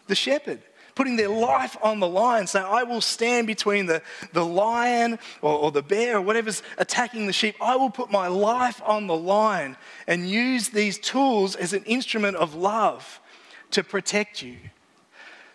The 0.07 0.15
shepherd. 0.15 0.63
Putting 0.95 1.17
their 1.17 1.29
life 1.29 1.77
on 1.83 1.99
the 1.99 2.07
line, 2.07 2.47
saying, 2.47 2.67
I 2.69 2.85
will 2.85 3.01
stand 3.01 3.49
between 3.49 3.87
the, 3.87 4.01
the 4.33 4.45
lion 4.45 5.19
or, 5.43 5.59
or 5.59 5.73
the 5.73 5.83
bear 5.83 6.19
or 6.19 6.21
whatever's 6.21 6.63
attacking 6.77 7.27
the 7.27 7.33
sheep. 7.33 7.57
I 7.61 7.75
will 7.75 7.91
put 7.91 8.13
my 8.13 8.29
life 8.29 8.81
on 8.87 9.09
the 9.09 9.17
line 9.17 9.77
and 10.07 10.31
use 10.31 10.69
these 10.69 10.99
tools 11.01 11.57
as 11.57 11.73
an 11.73 11.83
instrument 11.83 12.37
of 12.37 12.55
love 12.55 13.21
to 13.73 13.83
protect 13.83 14.43
you. 14.43 14.57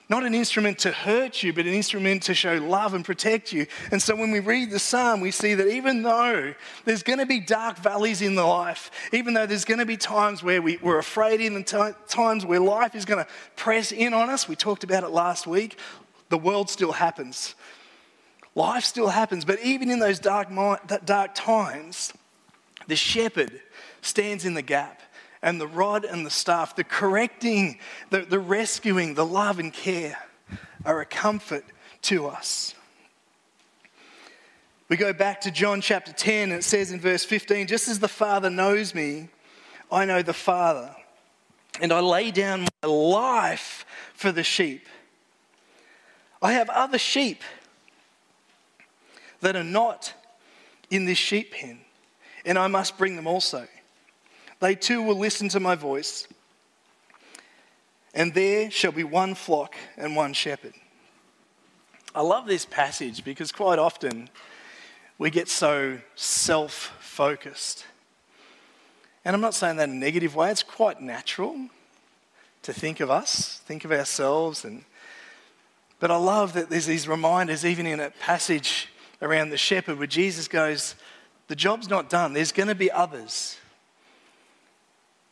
Not 0.09 0.25
an 0.25 0.35
instrument 0.35 0.79
to 0.79 0.91
hurt 0.91 1.43
you, 1.43 1.53
but 1.53 1.65
an 1.65 1.73
instrument 1.73 2.23
to 2.23 2.33
show 2.33 2.55
love 2.55 2.93
and 2.93 3.05
protect 3.05 3.53
you. 3.53 3.65
And 3.91 4.01
so 4.01 4.15
when 4.15 4.31
we 4.31 4.41
read 4.41 4.69
the 4.69 4.79
psalm, 4.79 5.21
we 5.21 5.31
see 5.31 5.53
that 5.53 5.67
even 5.67 6.03
though 6.03 6.53
there's 6.83 7.03
going 7.03 7.19
to 7.19 7.25
be 7.25 7.39
dark 7.39 7.77
valleys 7.77 8.21
in 8.21 8.35
the 8.35 8.43
life, 8.43 8.91
even 9.13 9.33
though 9.33 9.45
there's 9.45 9.63
going 9.63 9.79
to 9.79 9.85
be 9.85 9.95
times 9.95 10.43
where 10.43 10.61
we, 10.61 10.77
are 10.79 10.97
afraid, 10.97 11.39
in 11.39 11.63
t- 11.63 11.91
times 12.07 12.45
where 12.45 12.59
life 12.59 12.95
is 12.95 13.05
going 13.05 13.23
to 13.23 13.31
press 13.55 13.91
in 13.93 14.13
on 14.13 14.29
us, 14.29 14.47
we 14.47 14.57
talked 14.57 14.83
about 14.83 15.03
it 15.03 15.09
last 15.09 15.47
week, 15.47 15.79
the 16.29 16.37
world 16.37 16.69
still 16.69 16.91
happens. 16.91 17.55
Life 18.55 18.83
still 18.83 19.07
happens. 19.07 19.45
But 19.45 19.61
even 19.61 19.89
in 19.89 19.99
those 19.99 20.19
dark, 20.19 20.49
dark 21.05 21.33
times, 21.33 22.11
the 22.87 22.97
shepherd 22.97 23.61
stands 24.01 24.43
in 24.43 24.53
the 24.53 24.61
gap 24.61 25.01
and 25.43 25.59
the 25.59 25.67
rod 25.67 26.05
and 26.05 26.25
the 26.25 26.31
staff, 26.31 26.75
the 26.75 26.85
correcting, 26.85 27.77
the, 28.09 28.21
the 28.21 28.39
rescuing, 28.39 29.13
the 29.13 29.25
love 29.25 29.59
and 29.59 29.73
care 29.73 30.17
are 30.85 31.01
a 31.01 31.05
comfort 31.05 31.65
to 32.03 32.27
us. 32.27 32.73
We 34.87 34.95
go 34.95 35.11
back 35.11 35.41
to 35.41 35.51
John 35.51 35.81
chapter 35.81 36.13
10, 36.13 36.51
and 36.51 36.59
it 36.59 36.63
says 36.63 36.91
in 36.91 36.99
verse 36.99 37.25
15 37.25 37.67
just 37.67 37.89
as 37.89 37.99
the 37.99 38.07
Father 38.07 38.49
knows 38.49 38.95
me, 38.95 39.27
I 39.91 40.05
know 40.05 40.21
the 40.21 40.33
Father, 40.33 40.95
and 41.81 41.91
I 41.91 41.99
lay 41.99 42.31
down 42.31 42.65
my 42.81 42.89
life 42.89 43.85
for 44.13 44.31
the 44.31 44.43
sheep. 44.43 44.87
I 46.41 46.53
have 46.53 46.69
other 46.69 46.97
sheep 46.97 47.41
that 49.41 49.57
are 49.57 49.63
not 49.63 50.13
in 50.89 51.05
this 51.05 51.17
sheep 51.17 51.53
pen, 51.53 51.81
and 52.45 52.57
I 52.57 52.67
must 52.67 52.97
bring 52.97 53.17
them 53.17 53.27
also. 53.27 53.67
They 54.63 54.75
too 54.75 55.03
will 55.03 55.17
listen 55.17 55.49
to 55.49 55.59
my 55.59 55.75
voice, 55.75 56.25
and 58.13 58.33
there 58.33 58.71
shall 58.71 58.93
be 58.93 59.03
one 59.03 59.35
flock 59.35 59.75
and 59.97 60.15
one 60.15 60.31
shepherd. 60.31 60.71
I 62.15 62.21
love 62.21 62.47
this 62.47 62.65
passage 62.65 63.25
because 63.25 63.51
quite 63.51 63.77
often 63.77 64.29
we 65.17 65.31
get 65.31 65.49
so 65.49 65.99
self 66.15 66.93
focused. 67.01 67.85
And 69.25 69.35
I'm 69.35 69.41
not 69.41 69.53
saying 69.53 69.75
that 69.75 69.89
in 69.89 69.95
a 69.95 69.99
negative 69.99 70.33
way, 70.33 70.49
it's 70.49 70.63
quite 70.63 71.01
natural 71.01 71.67
to 72.61 72.71
think 72.71 73.01
of 73.01 73.11
us, 73.11 73.59
think 73.65 73.83
of 73.83 73.91
ourselves. 73.91 74.63
And, 74.63 74.85
but 75.99 76.09
I 76.09 76.15
love 76.15 76.53
that 76.53 76.69
there's 76.69 76.85
these 76.85 77.05
reminders, 77.05 77.65
even 77.65 77.85
in 77.85 77.99
a 77.99 78.11
passage 78.11 78.87
around 79.21 79.49
the 79.49 79.57
shepherd, 79.57 79.97
where 79.97 80.07
Jesus 80.07 80.47
goes, 80.47 80.95
The 81.49 81.55
job's 81.57 81.89
not 81.89 82.09
done, 82.09 82.31
there's 82.31 82.53
going 82.53 82.69
to 82.69 82.75
be 82.75 82.89
others. 82.89 83.57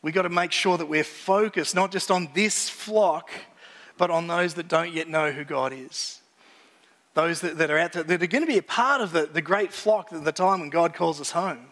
We've 0.02 0.12
got 0.12 0.22
to 0.22 0.28
make 0.28 0.52
sure 0.52 0.76
that 0.76 0.86
we're 0.86 1.04
focused 1.04 1.74
not 1.74 1.92
just 1.92 2.10
on 2.10 2.28
this 2.34 2.68
flock, 2.68 3.30
but 3.96 4.10
on 4.10 4.26
those 4.26 4.54
that 4.54 4.68
don't 4.68 4.92
yet 4.92 5.08
know 5.08 5.30
who 5.30 5.44
God 5.44 5.72
is. 5.72 6.20
Those 7.14 7.40
that, 7.42 7.58
that 7.58 7.70
are 7.70 7.78
out 7.78 7.92
there, 7.92 8.02
that 8.02 8.22
are 8.22 8.26
going 8.26 8.42
to 8.42 8.50
be 8.50 8.58
a 8.58 8.62
part 8.62 9.00
of 9.00 9.12
the, 9.12 9.26
the 9.26 9.42
great 9.42 9.72
flock 9.72 10.12
at 10.12 10.24
the 10.24 10.32
time 10.32 10.60
when 10.60 10.70
God 10.70 10.94
calls 10.94 11.20
us 11.20 11.30
home. 11.30 11.66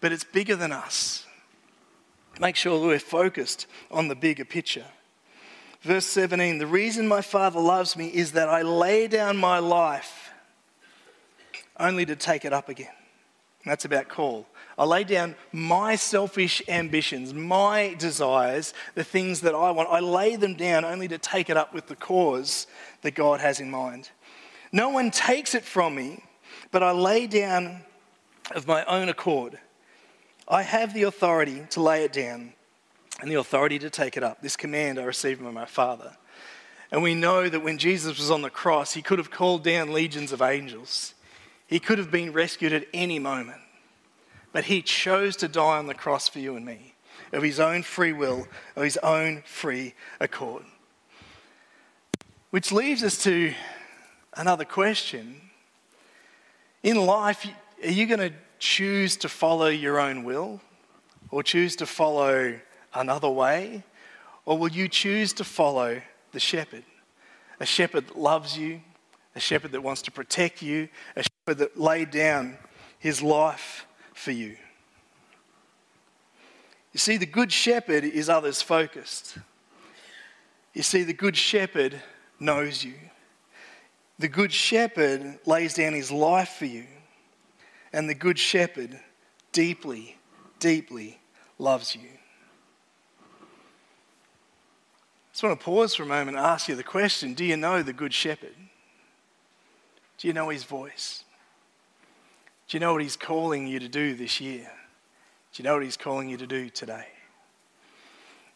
But 0.00 0.12
it's 0.12 0.24
bigger 0.24 0.56
than 0.56 0.72
us. 0.72 1.26
Make 2.40 2.56
sure 2.56 2.80
that 2.80 2.86
we're 2.86 2.98
focused 2.98 3.66
on 3.90 4.08
the 4.08 4.14
bigger 4.14 4.46
picture. 4.46 4.86
Verse 5.82 6.06
17 6.06 6.58
The 6.58 6.66
reason 6.66 7.06
my 7.06 7.20
Father 7.20 7.60
loves 7.60 7.96
me 7.96 8.06
is 8.06 8.32
that 8.32 8.48
I 8.48 8.62
lay 8.62 9.08
down 9.08 9.36
my 9.36 9.58
life 9.58 10.30
only 11.78 12.06
to 12.06 12.16
take 12.16 12.44
it 12.44 12.52
up 12.52 12.68
again. 12.68 12.88
That's 13.64 13.84
about 13.84 14.08
call. 14.08 14.46
I 14.78 14.84
lay 14.84 15.04
down 15.04 15.34
my 15.52 15.96
selfish 15.96 16.62
ambitions, 16.66 17.34
my 17.34 17.94
desires, 17.98 18.72
the 18.94 19.04
things 19.04 19.42
that 19.42 19.54
I 19.54 19.70
want. 19.70 19.90
I 19.90 20.00
lay 20.00 20.36
them 20.36 20.54
down 20.54 20.84
only 20.84 21.08
to 21.08 21.18
take 21.18 21.50
it 21.50 21.56
up 21.56 21.74
with 21.74 21.86
the 21.86 21.96
cause 21.96 22.66
that 23.02 23.14
God 23.14 23.40
has 23.40 23.60
in 23.60 23.70
mind. 23.70 24.08
No 24.72 24.88
one 24.88 25.10
takes 25.10 25.54
it 25.54 25.64
from 25.64 25.94
me, 25.94 26.24
but 26.70 26.82
I 26.82 26.92
lay 26.92 27.26
down 27.26 27.82
of 28.54 28.66
my 28.66 28.84
own 28.84 29.08
accord. 29.08 29.58
I 30.48 30.62
have 30.62 30.94
the 30.94 31.02
authority 31.02 31.66
to 31.70 31.82
lay 31.82 32.04
it 32.04 32.12
down 32.12 32.54
and 33.20 33.30
the 33.30 33.36
authority 33.36 33.78
to 33.80 33.90
take 33.90 34.16
it 34.16 34.24
up. 34.24 34.40
This 34.40 34.56
command 34.56 34.98
I 34.98 35.04
received 35.04 35.40
from 35.40 35.52
my 35.52 35.66
Father. 35.66 36.16
And 36.90 37.02
we 37.02 37.14
know 37.14 37.48
that 37.48 37.62
when 37.62 37.78
Jesus 37.78 38.18
was 38.18 38.30
on 38.30 38.42
the 38.42 38.50
cross, 38.50 38.94
he 38.94 39.02
could 39.02 39.18
have 39.18 39.30
called 39.30 39.62
down 39.62 39.92
legions 39.92 40.32
of 40.32 40.42
angels. 40.42 41.14
He 41.70 41.78
could 41.78 41.98
have 41.98 42.10
been 42.10 42.32
rescued 42.32 42.72
at 42.72 42.88
any 42.92 43.20
moment. 43.20 43.60
But 44.52 44.64
he 44.64 44.82
chose 44.82 45.36
to 45.36 45.46
die 45.46 45.78
on 45.78 45.86
the 45.86 45.94
cross 45.94 46.28
for 46.28 46.40
you 46.40 46.56
and 46.56 46.66
me, 46.66 46.94
of 47.32 47.44
his 47.44 47.60
own 47.60 47.84
free 47.84 48.12
will, 48.12 48.48
of 48.74 48.82
his 48.82 48.96
own 48.96 49.44
free 49.46 49.94
accord. 50.18 50.64
Which 52.50 52.72
leaves 52.72 53.04
us 53.04 53.22
to 53.22 53.54
another 54.34 54.64
question. 54.64 55.40
In 56.82 56.96
life, 56.96 57.46
are 57.84 57.88
you 57.88 58.06
going 58.06 58.30
to 58.30 58.34
choose 58.58 59.16
to 59.18 59.28
follow 59.28 59.68
your 59.68 60.00
own 60.00 60.24
will 60.24 60.60
or 61.30 61.44
choose 61.44 61.76
to 61.76 61.86
follow 61.86 62.58
another 62.92 63.30
way? 63.30 63.84
Or 64.44 64.58
will 64.58 64.72
you 64.72 64.88
choose 64.88 65.32
to 65.34 65.44
follow 65.44 66.02
the 66.32 66.40
shepherd? 66.40 66.82
A 67.60 67.66
shepherd 67.66 68.08
that 68.08 68.18
loves 68.18 68.58
you, 68.58 68.80
a 69.34 69.40
shepherd 69.40 69.72
that 69.72 69.82
wants 69.82 70.02
to 70.02 70.10
protect 70.10 70.62
you, 70.62 70.88
a 71.16 71.22
shepherd 71.22 71.58
that 71.58 71.78
laid 71.78 72.10
down 72.10 72.56
his 72.98 73.22
life 73.22 73.86
for 74.14 74.32
you. 74.32 74.56
You 76.92 76.98
see, 76.98 77.16
the 77.16 77.26
good 77.26 77.52
shepherd 77.52 78.04
is 78.04 78.28
others 78.28 78.62
focused. 78.62 79.38
You 80.74 80.82
see, 80.82 81.02
the 81.02 81.12
good 81.12 81.36
shepherd 81.36 82.00
knows 82.38 82.84
you. 82.84 82.94
The 84.18 84.28
good 84.28 84.52
shepherd 84.52 85.38
lays 85.46 85.74
down 85.74 85.94
his 85.94 86.10
life 86.10 86.56
for 86.58 86.66
you. 86.66 86.86
And 87.92 88.08
the 88.08 88.14
Good 88.14 88.38
Shepherd 88.38 88.98
deeply, 89.52 90.16
deeply 90.58 91.18
loves 91.58 91.94
you. 91.94 92.08
I 93.22 93.26
just 95.32 95.42
want 95.42 95.58
to 95.58 95.64
pause 95.64 95.94
for 95.94 96.04
a 96.04 96.06
moment 96.06 96.36
and 96.36 96.46
ask 96.46 96.68
you 96.68 96.74
the 96.74 96.84
question 96.84 97.34
Do 97.34 97.44
you 97.44 97.56
know 97.56 97.82
the 97.82 97.92
Good 97.92 98.14
Shepherd? 98.14 98.54
Do 100.20 100.28
you 100.28 100.34
know 100.34 100.50
his 100.50 100.64
voice? 100.64 101.24
Do 102.68 102.76
you 102.76 102.80
know 102.80 102.92
what 102.92 103.00
he's 103.00 103.16
calling 103.16 103.66
you 103.66 103.78
to 103.78 103.88
do 103.88 104.14
this 104.14 104.38
year? 104.38 104.70
Do 105.52 105.62
you 105.62 105.64
know 105.64 105.74
what 105.74 105.82
he's 105.82 105.96
calling 105.96 106.28
you 106.28 106.36
to 106.36 106.46
do 106.46 106.68
today? 106.68 107.06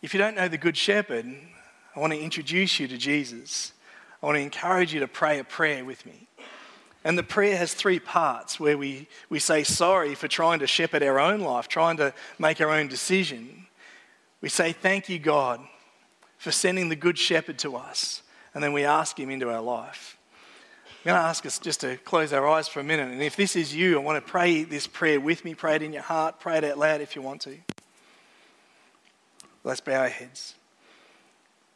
If 0.03 0.12
you 0.12 0.18
don't 0.18 0.37
know 0.37 0.46
the 0.46 0.59
Good 0.59 0.77
Shepherd, 0.77 1.24
I 1.96 2.00
want 2.00 2.12
to 2.12 2.20
introduce 2.20 2.79
you 2.79 2.87
to 2.88 2.98
Jesus. 2.98 3.72
I 4.22 4.27
want 4.27 4.37
to 4.37 4.42
encourage 4.42 4.92
you 4.92 5.00
to 5.00 5.09
pray 5.09 5.38
a 5.38 5.44
prayer 5.44 5.87
with 5.87 6.05
me. 6.05 6.29
And 7.03 7.16
the 7.16 7.22
prayer 7.22 7.57
has 7.57 7.72
three 7.72 7.98
parts 7.98 8.61
where 8.61 8.77
we, 8.77 9.09
we 9.31 9.38
say 9.38 9.64
sorry 9.64 10.14
for 10.14 10.29
trying 10.29 10.59
to 10.59 10.66
shepherd 10.66 11.03
our 11.03 11.18
own 11.18 11.40
life, 11.40 11.66
trying 11.66 11.96
to 11.96 12.12
make 12.38 12.61
our 12.61 12.70
own 12.70 12.88
decision. 12.88 13.68
We 14.42 14.50
say, 14.50 14.72
Thank 14.72 15.09
you, 15.09 15.18
God, 15.18 15.61
for 16.37 16.50
sending 16.50 16.90
the 16.90 16.96
Good 16.96 17.16
Shepherd 17.16 17.59
to 17.61 17.77
us. 17.77 18.20
And 18.53 18.62
then 18.62 18.74
we 18.74 18.85
ask 18.85 19.18
Him 19.18 19.31
into 19.31 19.50
our 19.50 19.62
life. 19.62 20.18
I'm 21.05 21.11
going 21.11 21.21
to 21.21 21.29
ask 21.29 21.45
us 21.45 21.59
just 21.59 21.83
to 21.83 21.99
close 21.99 22.33
our 22.33 22.49
eyes 22.49 22.67
for 22.67 22.81
a 22.81 22.85
minute. 22.85 23.11
And 23.11 23.23
if 23.23 23.37
this 23.37 23.57
is 23.57 23.75
you, 23.75 24.01
I 24.01 24.03
want 24.03 24.25
to 24.25 24.31
pray 24.31 24.64
this 24.64 24.87
prayer 24.87 25.21
with 25.21 25.45
me. 25.45 25.55
Pray 25.55 25.75
it 25.75 25.83
in 25.83 25.93
your 25.93 26.01
heart. 26.01 26.40
Pray 26.40 26.57
it 26.57 26.64
out 26.64 26.79
loud 26.79 27.03
if 27.03 27.14
you 27.14 27.21
want 27.21 27.43
to. 27.43 27.59
Let's 29.64 29.83
bow 29.83 30.01
our 30.01 30.09
heads. 30.09 30.55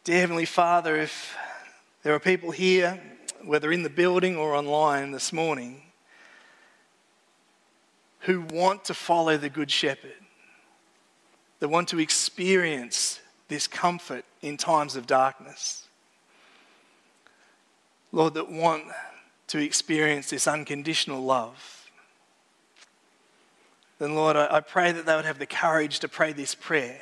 Dear 0.05 0.21
Heavenly 0.21 0.47
Father, 0.47 0.97
if 0.97 1.37
there 2.03 2.15
are 2.15 2.19
people 2.19 2.53
here 2.53 3.03
whether 3.45 3.71
in 3.71 3.83
the 3.83 3.91
building 3.91 4.35
or 4.35 4.55
online 4.55 5.11
this 5.11 5.31
morning, 5.31 5.83
who 8.21 8.41
want 8.41 8.87
to 8.87 8.95
follow 8.95 9.37
the 9.37 9.51
Good 9.51 9.71
Shepherd, 9.71 10.15
that 11.61 11.69
want 11.69 11.89
to 11.89 11.99
experience 11.99 13.21
this 13.49 13.67
comfort 13.67 14.25
in 14.41 14.57
times 14.57 14.97
of 14.97 15.07
darkness. 15.07 15.87
Lord, 18.11 18.33
that 18.33 18.51
want 18.51 18.85
to 19.49 19.59
experience 19.59 20.31
this 20.31 20.47
unconditional 20.47 21.23
love. 21.23 21.91
Then, 23.99 24.15
Lord, 24.15 24.37
I, 24.37 24.61
pray 24.61 24.93
that 24.93 25.07
they 25.07 25.17
would 25.17 25.25
have 25.25 25.41
the 25.41 25.47
courage 25.47 25.99
to 26.01 26.09
pray 26.09 26.33
this 26.33 26.55
prayer. 26.55 27.01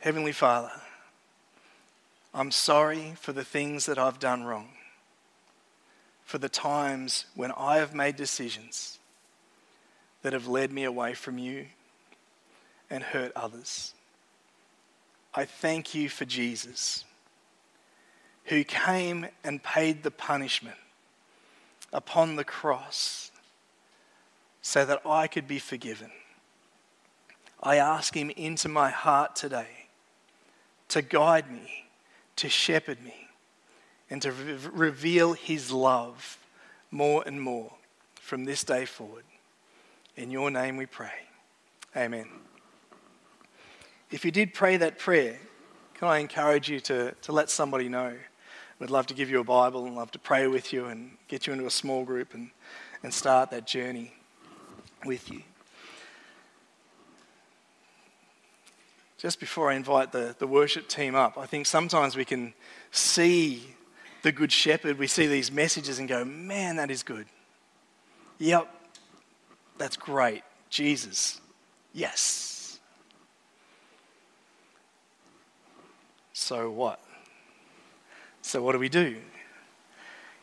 Heavenly 0.00 0.32
Father, 0.32 0.72
I'm 2.34 2.50
sorry 2.50 3.14
for 3.18 3.32
the 3.32 3.44
things 3.44 3.86
that 3.86 3.98
I've 3.98 4.18
done 4.18 4.44
wrong, 4.44 4.68
for 6.24 6.38
the 6.38 6.48
times 6.48 7.24
when 7.34 7.52
I 7.52 7.76
have 7.78 7.94
made 7.94 8.16
decisions 8.16 8.98
that 10.22 10.32
have 10.32 10.46
led 10.46 10.70
me 10.70 10.84
away 10.84 11.14
from 11.14 11.38
you 11.38 11.66
and 12.90 13.02
hurt 13.02 13.32
others. 13.34 13.94
I 15.34 15.44
thank 15.44 15.94
you 15.94 16.08
for 16.08 16.24
Jesus, 16.24 17.04
who 18.50 18.64
came 18.64 19.28
and 19.44 19.62
paid 19.62 20.02
the 20.02 20.10
punishment 20.10 20.76
upon 21.92 22.34
the 22.34 22.42
cross 22.42 23.30
so 24.60 24.84
that 24.84 25.00
I 25.06 25.28
could 25.28 25.46
be 25.46 25.60
forgiven. 25.60 26.10
I 27.62 27.76
ask 27.76 28.14
him 28.14 28.28
into 28.30 28.68
my 28.68 28.90
heart 28.90 29.36
today 29.36 29.86
to 30.88 31.00
guide 31.00 31.48
me 31.48 31.84
to 32.36 32.48
shepherd 32.48 33.00
me 33.04 33.28
and 34.10 34.20
to 34.22 34.32
re- 34.32 34.58
reveal 34.72 35.34
his 35.34 35.70
love 35.70 36.36
more 36.90 37.22
and 37.24 37.40
more 37.40 37.70
from 38.16 38.46
this 38.46 38.64
day 38.64 38.84
forward. 38.84 39.24
In 40.16 40.32
your 40.32 40.50
name 40.50 40.76
we 40.76 40.86
pray. 40.86 41.28
Amen. 41.96 42.26
If 44.10 44.24
you 44.24 44.32
did 44.32 44.54
pray 44.54 44.76
that 44.78 44.98
prayer, 44.98 45.38
can 45.94 46.08
I 46.08 46.18
encourage 46.18 46.68
you 46.68 46.80
to, 46.80 47.12
to 47.12 47.32
let 47.32 47.48
somebody 47.48 47.88
know? 47.88 48.16
We'd 48.80 48.90
love 48.90 49.06
to 49.06 49.14
give 49.14 49.30
you 49.30 49.38
a 49.38 49.44
Bible 49.44 49.86
and 49.86 49.94
love 49.94 50.10
to 50.12 50.18
pray 50.18 50.48
with 50.48 50.72
you 50.72 50.86
and 50.86 51.12
get 51.28 51.46
you 51.46 51.52
into 51.52 51.66
a 51.66 51.70
small 51.70 52.04
group 52.04 52.34
and, 52.34 52.50
and 53.04 53.14
start 53.14 53.50
that 53.52 53.66
journey 53.66 54.14
with 55.04 55.30
you. 55.30 55.42
just 59.20 59.38
before 59.38 59.70
I 59.70 59.74
invite 59.74 60.12
the, 60.12 60.34
the 60.38 60.46
worship 60.46 60.88
team 60.88 61.14
up, 61.14 61.36
I 61.36 61.44
think 61.44 61.66
sometimes 61.66 62.16
we 62.16 62.24
can 62.24 62.54
see 62.90 63.74
the 64.22 64.32
Good 64.32 64.50
Shepherd, 64.50 64.98
we 64.98 65.06
see 65.06 65.26
these 65.26 65.52
messages 65.52 65.98
and 65.98 66.08
go, 66.08 66.24
man, 66.24 66.76
that 66.76 66.90
is 66.90 67.02
good. 67.02 67.26
Yep, 68.38 68.74
that's 69.76 69.98
great. 69.98 70.42
Jesus, 70.70 71.38
yes. 71.92 72.80
So 76.32 76.70
what? 76.70 76.98
So, 78.50 78.60
what 78.60 78.72
do 78.72 78.80
we 78.80 78.88
do? 78.88 79.14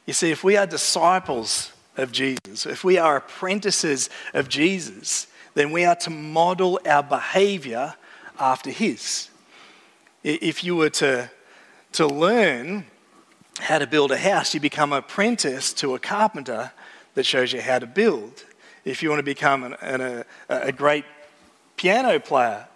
You 0.05 0.13
see, 0.13 0.31
if 0.31 0.41
we 0.41 0.55
are 0.55 0.65
disciples 0.65 1.73
of 1.97 2.13
Jesus, 2.13 2.65
if 2.65 2.85
we 2.85 2.97
are 2.97 3.17
apprentices 3.17 4.09
of 4.33 4.47
Jesus, 4.47 5.27
then 5.55 5.71
we 5.73 5.83
are 5.83 5.97
to 5.97 6.09
model 6.09 6.79
our 6.87 7.03
behavior 7.03 7.95
after 8.39 8.69
his. 8.69 9.27
If 10.23 10.63
you 10.63 10.77
were 10.77 10.89
to, 10.91 11.29
to 11.91 12.07
learn 12.07 12.85
how 13.59 13.79
to 13.79 13.85
build 13.85 14.13
a 14.13 14.17
house, 14.17 14.53
you 14.53 14.61
become 14.61 14.93
an 14.93 14.99
apprentice 14.99 15.73
to 15.73 15.93
a 15.93 15.99
carpenter 15.99 16.71
that 17.15 17.25
shows 17.25 17.51
you 17.51 17.59
how 17.59 17.79
to 17.79 17.87
build. 17.87 18.45
If 18.85 19.03
you 19.03 19.09
want 19.09 19.19
to 19.19 19.23
become 19.23 19.65
an, 19.65 19.73
an, 19.81 20.01
a, 20.01 20.25
a 20.47 20.71
great 20.71 21.03
piano 21.75 22.21
player, 22.21 22.67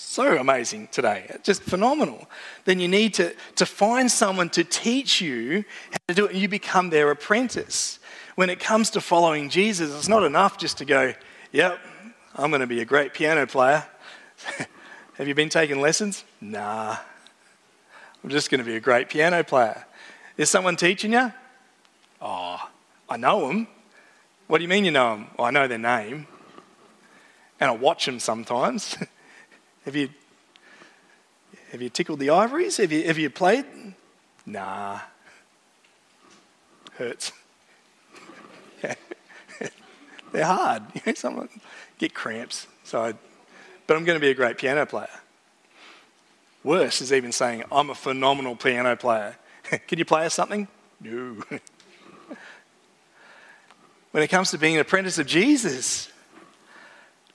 so 0.00 0.38
amazing 0.38 0.86
today, 0.92 1.28
just 1.42 1.60
phenomenal, 1.60 2.30
then 2.66 2.78
you 2.78 2.86
need 2.86 3.14
to, 3.14 3.34
to 3.56 3.66
find 3.66 4.08
someone 4.08 4.48
to 4.48 4.62
teach 4.62 5.20
you 5.20 5.64
how 5.90 5.98
to 6.06 6.14
do 6.14 6.26
it 6.26 6.30
and 6.30 6.40
you 6.40 6.48
become 6.48 6.90
their 6.90 7.10
apprentice. 7.10 7.98
When 8.36 8.48
it 8.48 8.60
comes 8.60 8.90
to 8.90 9.00
following 9.00 9.48
Jesus, 9.48 9.92
it's 9.92 10.08
not 10.08 10.22
enough 10.22 10.56
just 10.56 10.78
to 10.78 10.84
go, 10.84 11.14
yep, 11.50 11.80
I'm 12.36 12.50
going 12.50 12.60
to 12.60 12.68
be 12.68 12.80
a 12.80 12.84
great 12.84 13.12
piano 13.12 13.44
player. 13.44 13.84
Have 15.14 15.26
you 15.26 15.34
been 15.34 15.48
taking 15.48 15.80
lessons? 15.80 16.22
Nah. 16.40 16.96
I'm 18.22 18.30
just 18.30 18.52
going 18.52 18.60
to 18.60 18.64
be 18.64 18.76
a 18.76 18.80
great 18.80 19.08
piano 19.08 19.42
player. 19.42 19.84
Is 20.36 20.48
someone 20.48 20.76
teaching 20.76 21.12
you? 21.12 21.32
Oh, 22.22 22.70
I 23.08 23.16
know 23.16 23.48
them. 23.48 23.66
What 24.46 24.58
do 24.58 24.62
you 24.62 24.68
mean 24.68 24.84
you 24.84 24.92
know 24.92 25.16
them? 25.16 25.26
Well, 25.36 25.48
I 25.48 25.50
know 25.50 25.66
their 25.66 25.76
name. 25.76 26.28
And 27.58 27.68
I 27.68 27.74
watch 27.74 28.06
them 28.06 28.20
sometimes. 28.20 28.96
have, 29.88 29.96
you, 29.96 30.10
have 31.72 31.80
you 31.80 31.88
tickled 31.88 32.18
the 32.18 32.28
ivories? 32.28 32.76
Have 32.76 32.92
you, 32.92 33.04
have 33.04 33.16
you 33.16 33.30
played? 33.30 33.64
Nah. 34.44 35.00
Hurts. 36.92 37.32
They're 40.32 40.44
hard. 40.44 40.82
Someone 41.16 41.48
get 41.96 42.12
cramps. 42.12 42.66
So, 42.84 43.02
I, 43.02 43.14
but 43.86 43.96
I'm 43.96 44.04
going 44.04 44.16
to 44.16 44.20
be 44.20 44.28
a 44.28 44.34
great 44.34 44.58
piano 44.58 44.84
player. 44.84 45.08
Worse 46.62 47.00
is 47.00 47.10
even 47.10 47.32
saying 47.32 47.64
I'm 47.72 47.88
a 47.88 47.94
phenomenal 47.94 48.56
piano 48.56 48.94
player. 48.94 49.36
Can 49.88 49.98
you 49.98 50.04
play 50.04 50.26
us 50.26 50.34
something? 50.34 50.68
No. 51.00 51.36
when 54.10 54.22
it 54.22 54.28
comes 54.28 54.50
to 54.50 54.58
being 54.58 54.74
an 54.74 54.82
apprentice 54.82 55.18
of 55.18 55.26
Jesus, 55.26 56.12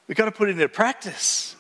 we've 0.08 0.18
got 0.18 0.26
to 0.26 0.32
put 0.32 0.50
it 0.50 0.52
into 0.52 0.70
practice. 0.70 1.56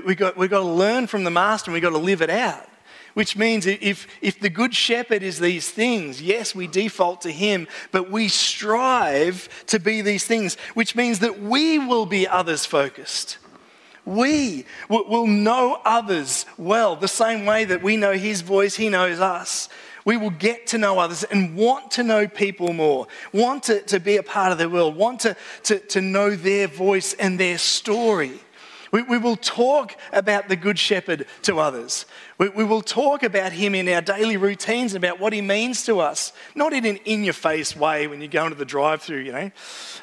We, 0.00 0.12
have 0.12 0.16
got, 0.16 0.36
we 0.36 0.48
got 0.48 0.60
to 0.60 0.66
learn 0.66 1.06
from 1.06 1.24
the 1.24 1.30
master 1.30 1.70
and 1.70 1.74
we've 1.74 1.82
got 1.82 1.90
to 1.90 1.98
live 1.98 2.22
it 2.22 2.30
out. 2.30 2.66
Which 3.14 3.36
means 3.36 3.66
if, 3.66 4.06
if 4.22 4.40
the 4.40 4.48
good 4.48 4.74
shepherd 4.74 5.22
is 5.22 5.38
these 5.38 5.70
things, 5.70 6.22
yes, 6.22 6.54
we 6.54 6.66
default 6.66 7.20
to 7.22 7.30
him, 7.30 7.68
but 7.90 8.10
we 8.10 8.28
strive 8.28 9.50
to 9.66 9.78
be 9.78 10.00
these 10.00 10.24
things, 10.24 10.56
which 10.72 10.96
means 10.96 11.18
that 11.18 11.38
we 11.38 11.78
will 11.78 12.06
be 12.06 12.26
others 12.26 12.64
focused. 12.64 13.36
We 14.06 14.64
will 14.88 15.26
know 15.26 15.78
others 15.84 16.46
well, 16.56 16.96
the 16.96 17.06
same 17.06 17.44
way 17.44 17.66
that 17.66 17.82
we 17.82 17.98
know 17.98 18.14
his 18.14 18.40
voice, 18.40 18.76
he 18.76 18.88
knows 18.88 19.20
us. 19.20 19.68
We 20.04 20.16
will 20.16 20.30
get 20.30 20.66
to 20.68 20.78
know 20.78 20.98
others 20.98 21.22
and 21.22 21.54
want 21.54 21.92
to 21.92 22.02
know 22.02 22.26
people 22.26 22.72
more, 22.72 23.06
want 23.32 23.64
to, 23.64 23.82
to 23.82 24.00
be 24.00 24.16
a 24.16 24.22
part 24.22 24.52
of 24.52 24.58
their 24.58 24.70
world, 24.70 24.96
want 24.96 25.20
to, 25.20 25.36
to, 25.64 25.78
to 25.78 26.00
know 26.00 26.34
their 26.34 26.66
voice 26.66 27.12
and 27.12 27.38
their 27.38 27.58
story. 27.58 28.40
We, 28.92 29.00
we 29.02 29.16
will 29.16 29.36
talk 29.36 29.96
about 30.12 30.50
the 30.50 30.56
Good 30.56 30.78
Shepherd 30.78 31.26
to 31.42 31.58
others. 31.58 32.04
We, 32.36 32.50
we 32.50 32.62
will 32.62 32.82
talk 32.82 33.22
about 33.22 33.52
him 33.52 33.74
in 33.74 33.88
our 33.88 34.02
daily 34.02 34.36
routines 34.36 34.94
about 34.94 35.18
what 35.18 35.32
he 35.32 35.40
means 35.40 35.84
to 35.86 36.00
us, 36.00 36.34
not 36.54 36.74
in 36.74 36.84
an 36.84 36.96
in 37.06 37.24
your 37.24 37.32
face 37.32 37.74
way 37.74 38.06
when 38.06 38.20
you 38.20 38.28
go 38.28 38.44
into 38.44 38.56
the 38.56 38.66
drive 38.66 39.00
through, 39.00 39.20
you 39.20 39.32
know. 39.32 39.50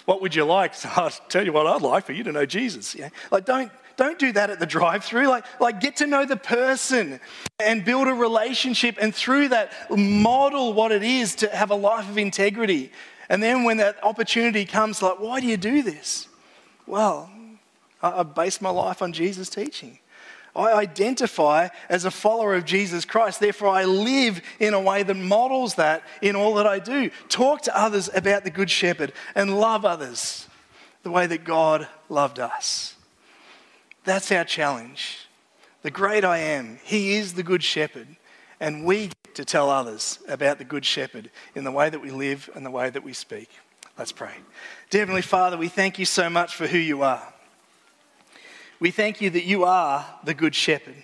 What 0.06 0.22
would 0.24 0.34
you 0.34 0.44
like? 0.44 0.74
I'll 0.98 1.12
tell 1.30 1.46
you 1.46 1.54
what 1.54 1.68
I'd 1.68 1.84
like 1.84 2.06
for 2.06 2.14
you 2.14 2.24
to 2.24 2.32
know 2.32 2.48
Jesus. 2.48 2.98
Like, 3.30 3.46
don't, 3.46 3.72
don't 3.96 4.18
do 4.18 4.32
that 4.32 4.50
at 4.50 4.60
the 4.60 4.66
drive 4.66 5.04
through. 5.06 5.28
Like, 5.28 5.46
like, 5.62 5.80
get 5.82 5.98
to 5.98 6.08
know 6.08 6.26
the 6.26 6.36
person 6.36 7.20
and 7.60 7.86
build 7.86 8.08
a 8.08 8.14
relationship, 8.14 8.98
and 9.00 9.14
through 9.14 9.50
that, 9.50 9.72
model 9.92 10.74
what 10.74 10.92
it 10.92 11.04
is 11.04 11.36
to 11.36 11.56
have 11.56 11.70
a 11.70 11.76
life 11.76 12.10
of 12.10 12.18
integrity. 12.18 12.92
And 13.30 13.44
then 13.44 13.66
when 13.66 13.78
that 13.78 14.04
opportunity 14.04 14.66
comes, 14.66 15.04
like, 15.04 15.20
why 15.20 15.42
do 15.42 15.46
you 15.46 15.58
do 15.58 15.84
this? 15.84 16.28
Well, 16.88 17.30
I 18.02 18.24
base 18.24 18.62
my 18.62 18.70
life 18.70 19.02
on 19.02 19.14
Jesus' 19.14 19.50
teaching. 19.50 20.00
I 20.56 20.74
identify 20.74 21.70
as 21.90 22.06
a 22.06 22.12
follower 22.12 22.56
of 22.56 22.66
Jesus 22.66 23.06
Christ. 23.06 23.40
Therefore, 23.40 23.70
I 23.70 23.86
live 23.86 24.42
in 24.60 24.74
a 24.74 24.82
way 24.82 25.04
that 25.04 25.16
models 25.16 25.76
that 25.76 26.04
in 26.22 26.36
all 26.36 26.56
that 26.56 26.68
I 26.68 26.80
do. 26.80 27.12
Talk 27.30 27.62
to 27.64 27.78
others 27.78 28.10
about 28.14 28.44
the 28.44 28.50
Good 28.50 28.70
Shepherd 28.70 29.14
and 29.36 29.60
love 29.60 29.86
others 29.86 30.48
the 31.04 31.12
way 31.12 31.28
that 31.28 31.44
God 31.44 31.88
loved 32.10 32.40
us. 32.40 32.96
That's 34.04 34.32
our 34.32 34.44
challenge. 34.44 35.28
The 35.82 35.92
great 35.92 36.26
I 36.26 36.40
am, 36.40 36.80
He 36.84 37.14
is 37.14 37.34
the 37.34 37.44
Good 37.44 37.64
Shepherd, 37.64 38.08
and 38.60 38.84
we 38.84 39.08
get 39.08 39.36
to 39.36 39.46
tell 39.46 39.70
others 39.70 40.20
about 40.28 40.58
the 40.58 40.66
Good 40.66 40.84
Shepherd 40.84 41.30
in 41.56 41.64
the 41.64 41.72
way 41.72 41.90
that 41.90 42.02
we 42.02 42.12
live 42.12 42.50
and 42.54 42.66
the 42.66 42.72
way 42.72 42.90
that 42.90 43.04
we 43.04 43.14
speak. 43.14 43.50
Let's 43.98 44.12
pray. 44.12 44.34
Dear 44.90 45.02
Heavenly 45.02 45.22
Father, 45.22 45.58
we 45.58 45.68
thank 45.68 46.00
you 46.00 46.06
so 46.06 46.30
much 46.30 46.56
for 46.56 46.68
who 46.68 46.78
you 46.78 47.04
are. 47.04 47.34
We 48.80 48.92
thank 48.92 49.20
you 49.20 49.30
that 49.32 49.44
you 49.44 49.66
are 49.66 50.06
the 50.24 50.34
Good 50.34 50.56
Shepherd. 50.56 51.04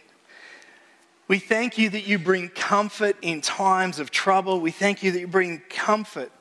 We 1.28 1.40
thank 1.40 1.78
you 1.78 1.90
that 1.90 2.08
you 2.08 2.20
bring 2.20 2.50
comfort 2.50 3.18
in 3.22 3.42
times 3.42 4.00
of 4.00 4.12
trouble. 4.12 4.62
We 4.62 4.72
thank 4.72 5.04
you 5.04 5.12
that 5.12 5.20
you 5.20 5.28
bring 5.28 5.62
comfort 5.70 6.32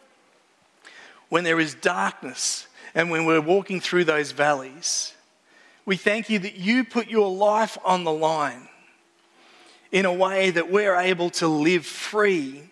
when 1.30 1.42
there 1.42 1.58
is 1.58 1.74
darkness 1.74 2.68
and 2.94 3.10
when 3.10 3.24
we're 3.24 3.40
walking 3.40 3.80
through 3.80 4.04
those 4.04 4.30
valleys. 4.30 5.14
We 5.86 5.96
thank 5.96 6.30
you 6.30 6.38
that 6.38 6.54
you 6.54 6.84
put 6.84 7.08
your 7.08 7.34
life 7.34 7.76
on 7.84 8.04
the 8.04 8.12
line 8.12 8.68
in 9.90 10.04
a 10.06 10.12
way 10.12 10.50
that 10.50 10.70
we're 10.70 10.96
able 10.96 11.30
to 11.30 11.48
live 11.48 11.86
free, 11.86 12.62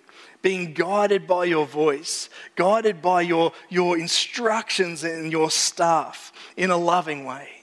being 0.42 0.75
guided 0.75 1.27
by 1.27 1.44
your 1.44 1.66
voice, 1.66 2.29
guided 2.57 3.03
by 3.03 3.22
your, 3.22 3.53
your 3.70 3.98
instructions 3.98 5.03
and 5.03 5.33
your 5.33 5.51
staff 5.51 6.33
in 6.57 6.70
a 6.70 6.77
loving 6.77 7.25
way. 7.25 7.62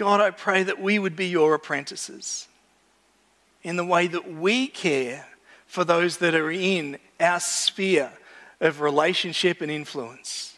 God, 0.00 0.22
I 0.22 0.30
pray 0.30 0.62
that 0.62 0.80
we 0.80 0.98
would 0.98 1.14
be 1.14 1.26
your 1.26 1.52
apprentices 1.52 2.48
in 3.62 3.76
the 3.76 3.84
way 3.84 4.06
that 4.06 4.32
we 4.32 4.66
care 4.66 5.26
for 5.66 5.84
those 5.84 6.16
that 6.16 6.34
are 6.34 6.50
in 6.50 6.96
our 7.20 7.38
sphere 7.38 8.10
of 8.62 8.80
relationship 8.80 9.60
and 9.60 9.70
influence. 9.70 10.56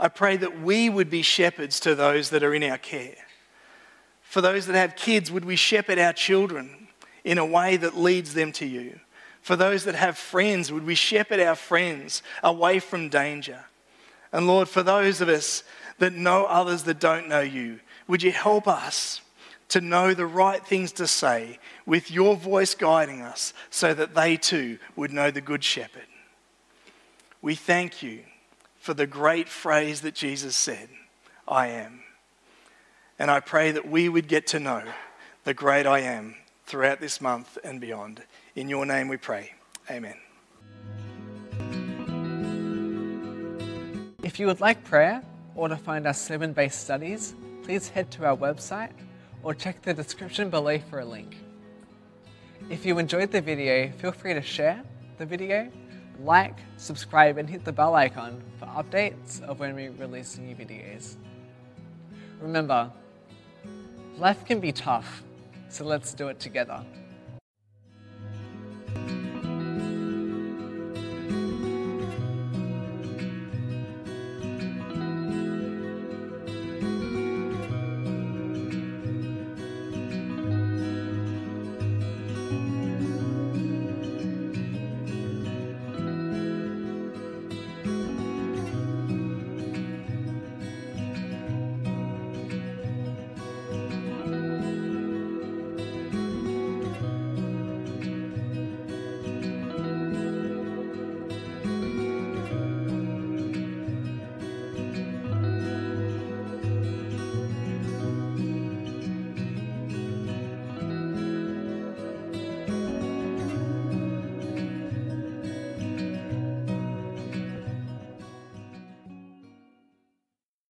I 0.00 0.08
pray 0.08 0.36
that 0.38 0.60
we 0.60 0.90
would 0.90 1.08
be 1.08 1.22
shepherds 1.22 1.78
to 1.80 1.94
those 1.94 2.30
that 2.30 2.42
are 2.42 2.52
in 2.52 2.64
our 2.64 2.78
care. 2.78 3.14
For 4.22 4.40
those 4.40 4.66
that 4.66 4.74
have 4.74 4.96
kids, 4.96 5.30
would 5.30 5.44
we 5.44 5.54
shepherd 5.54 6.00
our 6.00 6.12
children 6.12 6.88
in 7.22 7.38
a 7.38 7.46
way 7.46 7.76
that 7.76 7.96
leads 7.96 8.34
them 8.34 8.50
to 8.54 8.66
you? 8.66 8.98
For 9.40 9.54
those 9.54 9.84
that 9.84 9.94
have 9.94 10.18
friends, 10.18 10.72
would 10.72 10.84
we 10.84 10.96
shepherd 10.96 11.38
our 11.38 11.54
friends 11.54 12.24
away 12.42 12.80
from 12.80 13.08
danger? 13.08 13.66
And 14.32 14.48
Lord, 14.48 14.68
for 14.68 14.82
those 14.82 15.20
of 15.20 15.28
us 15.28 15.62
that 16.00 16.14
know 16.14 16.44
others 16.46 16.82
that 16.82 16.98
don't 16.98 17.28
know 17.28 17.40
you, 17.40 17.78
would 18.06 18.22
you 18.22 18.32
help 18.32 18.66
us 18.66 19.20
to 19.68 19.80
know 19.80 20.12
the 20.14 20.26
right 20.26 20.64
things 20.66 20.92
to 20.92 21.06
say 21.06 21.58
with 21.86 22.10
your 22.10 22.36
voice 22.36 22.74
guiding 22.74 23.22
us 23.22 23.54
so 23.70 23.94
that 23.94 24.14
they 24.14 24.36
too 24.36 24.78
would 24.96 25.12
know 25.12 25.30
the 25.30 25.40
Good 25.40 25.64
Shepherd? 25.64 26.06
We 27.40 27.54
thank 27.54 28.02
you 28.02 28.20
for 28.78 28.94
the 28.94 29.06
great 29.06 29.48
phrase 29.48 30.00
that 30.02 30.14
Jesus 30.14 30.56
said, 30.56 30.88
I 31.46 31.68
am. 31.68 32.00
And 33.18 33.30
I 33.30 33.40
pray 33.40 33.70
that 33.72 33.88
we 33.88 34.08
would 34.08 34.28
get 34.28 34.46
to 34.48 34.60
know 34.60 34.82
the 35.44 35.54
great 35.54 35.86
I 35.86 36.00
am 36.00 36.34
throughout 36.66 37.00
this 37.00 37.20
month 37.20 37.58
and 37.62 37.80
beyond. 37.80 38.22
In 38.54 38.68
your 38.68 38.86
name 38.86 39.08
we 39.08 39.16
pray. 39.16 39.52
Amen. 39.90 40.16
If 44.22 44.38
you 44.38 44.46
would 44.46 44.60
like 44.60 44.82
prayer 44.84 45.22
or 45.54 45.68
to 45.68 45.76
find 45.76 46.06
our 46.06 46.14
sermon 46.14 46.52
based 46.52 46.80
studies, 46.80 47.34
please 47.62 47.88
head 47.88 48.10
to 48.12 48.26
our 48.26 48.36
website 48.36 48.92
or 49.42 49.54
check 49.54 49.82
the 49.82 49.94
description 49.94 50.50
below 50.50 50.78
for 50.78 51.00
a 51.00 51.04
link. 51.04 51.36
If 52.70 52.86
you 52.86 52.98
enjoyed 52.98 53.30
the 53.30 53.40
video, 53.40 53.90
feel 53.92 54.12
free 54.12 54.34
to 54.34 54.42
share 54.42 54.82
the 55.18 55.26
video 55.26 55.70
like, 56.20 56.56
subscribe, 56.76 57.38
and 57.38 57.48
hit 57.48 57.64
the 57.64 57.72
bell 57.72 57.94
icon 57.94 58.42
for 58.58 58.66
updates 58.66 59.42
of 59.42 59.60
when 59.60 59.74
we 59.74 59.88
release 59.88 60.38
new 60.38 60.54
videos. 60.54 61.16
Remember, 62.40 62.90
life 64.18 64.44
can 64.44 64.60
be 64.60 64.72
tough, 64.72 65.22
so 65.68 65.84
let's 65.84 66.14
do 66.14 66.28
it 66.28 66.38
together. 66.38 66.84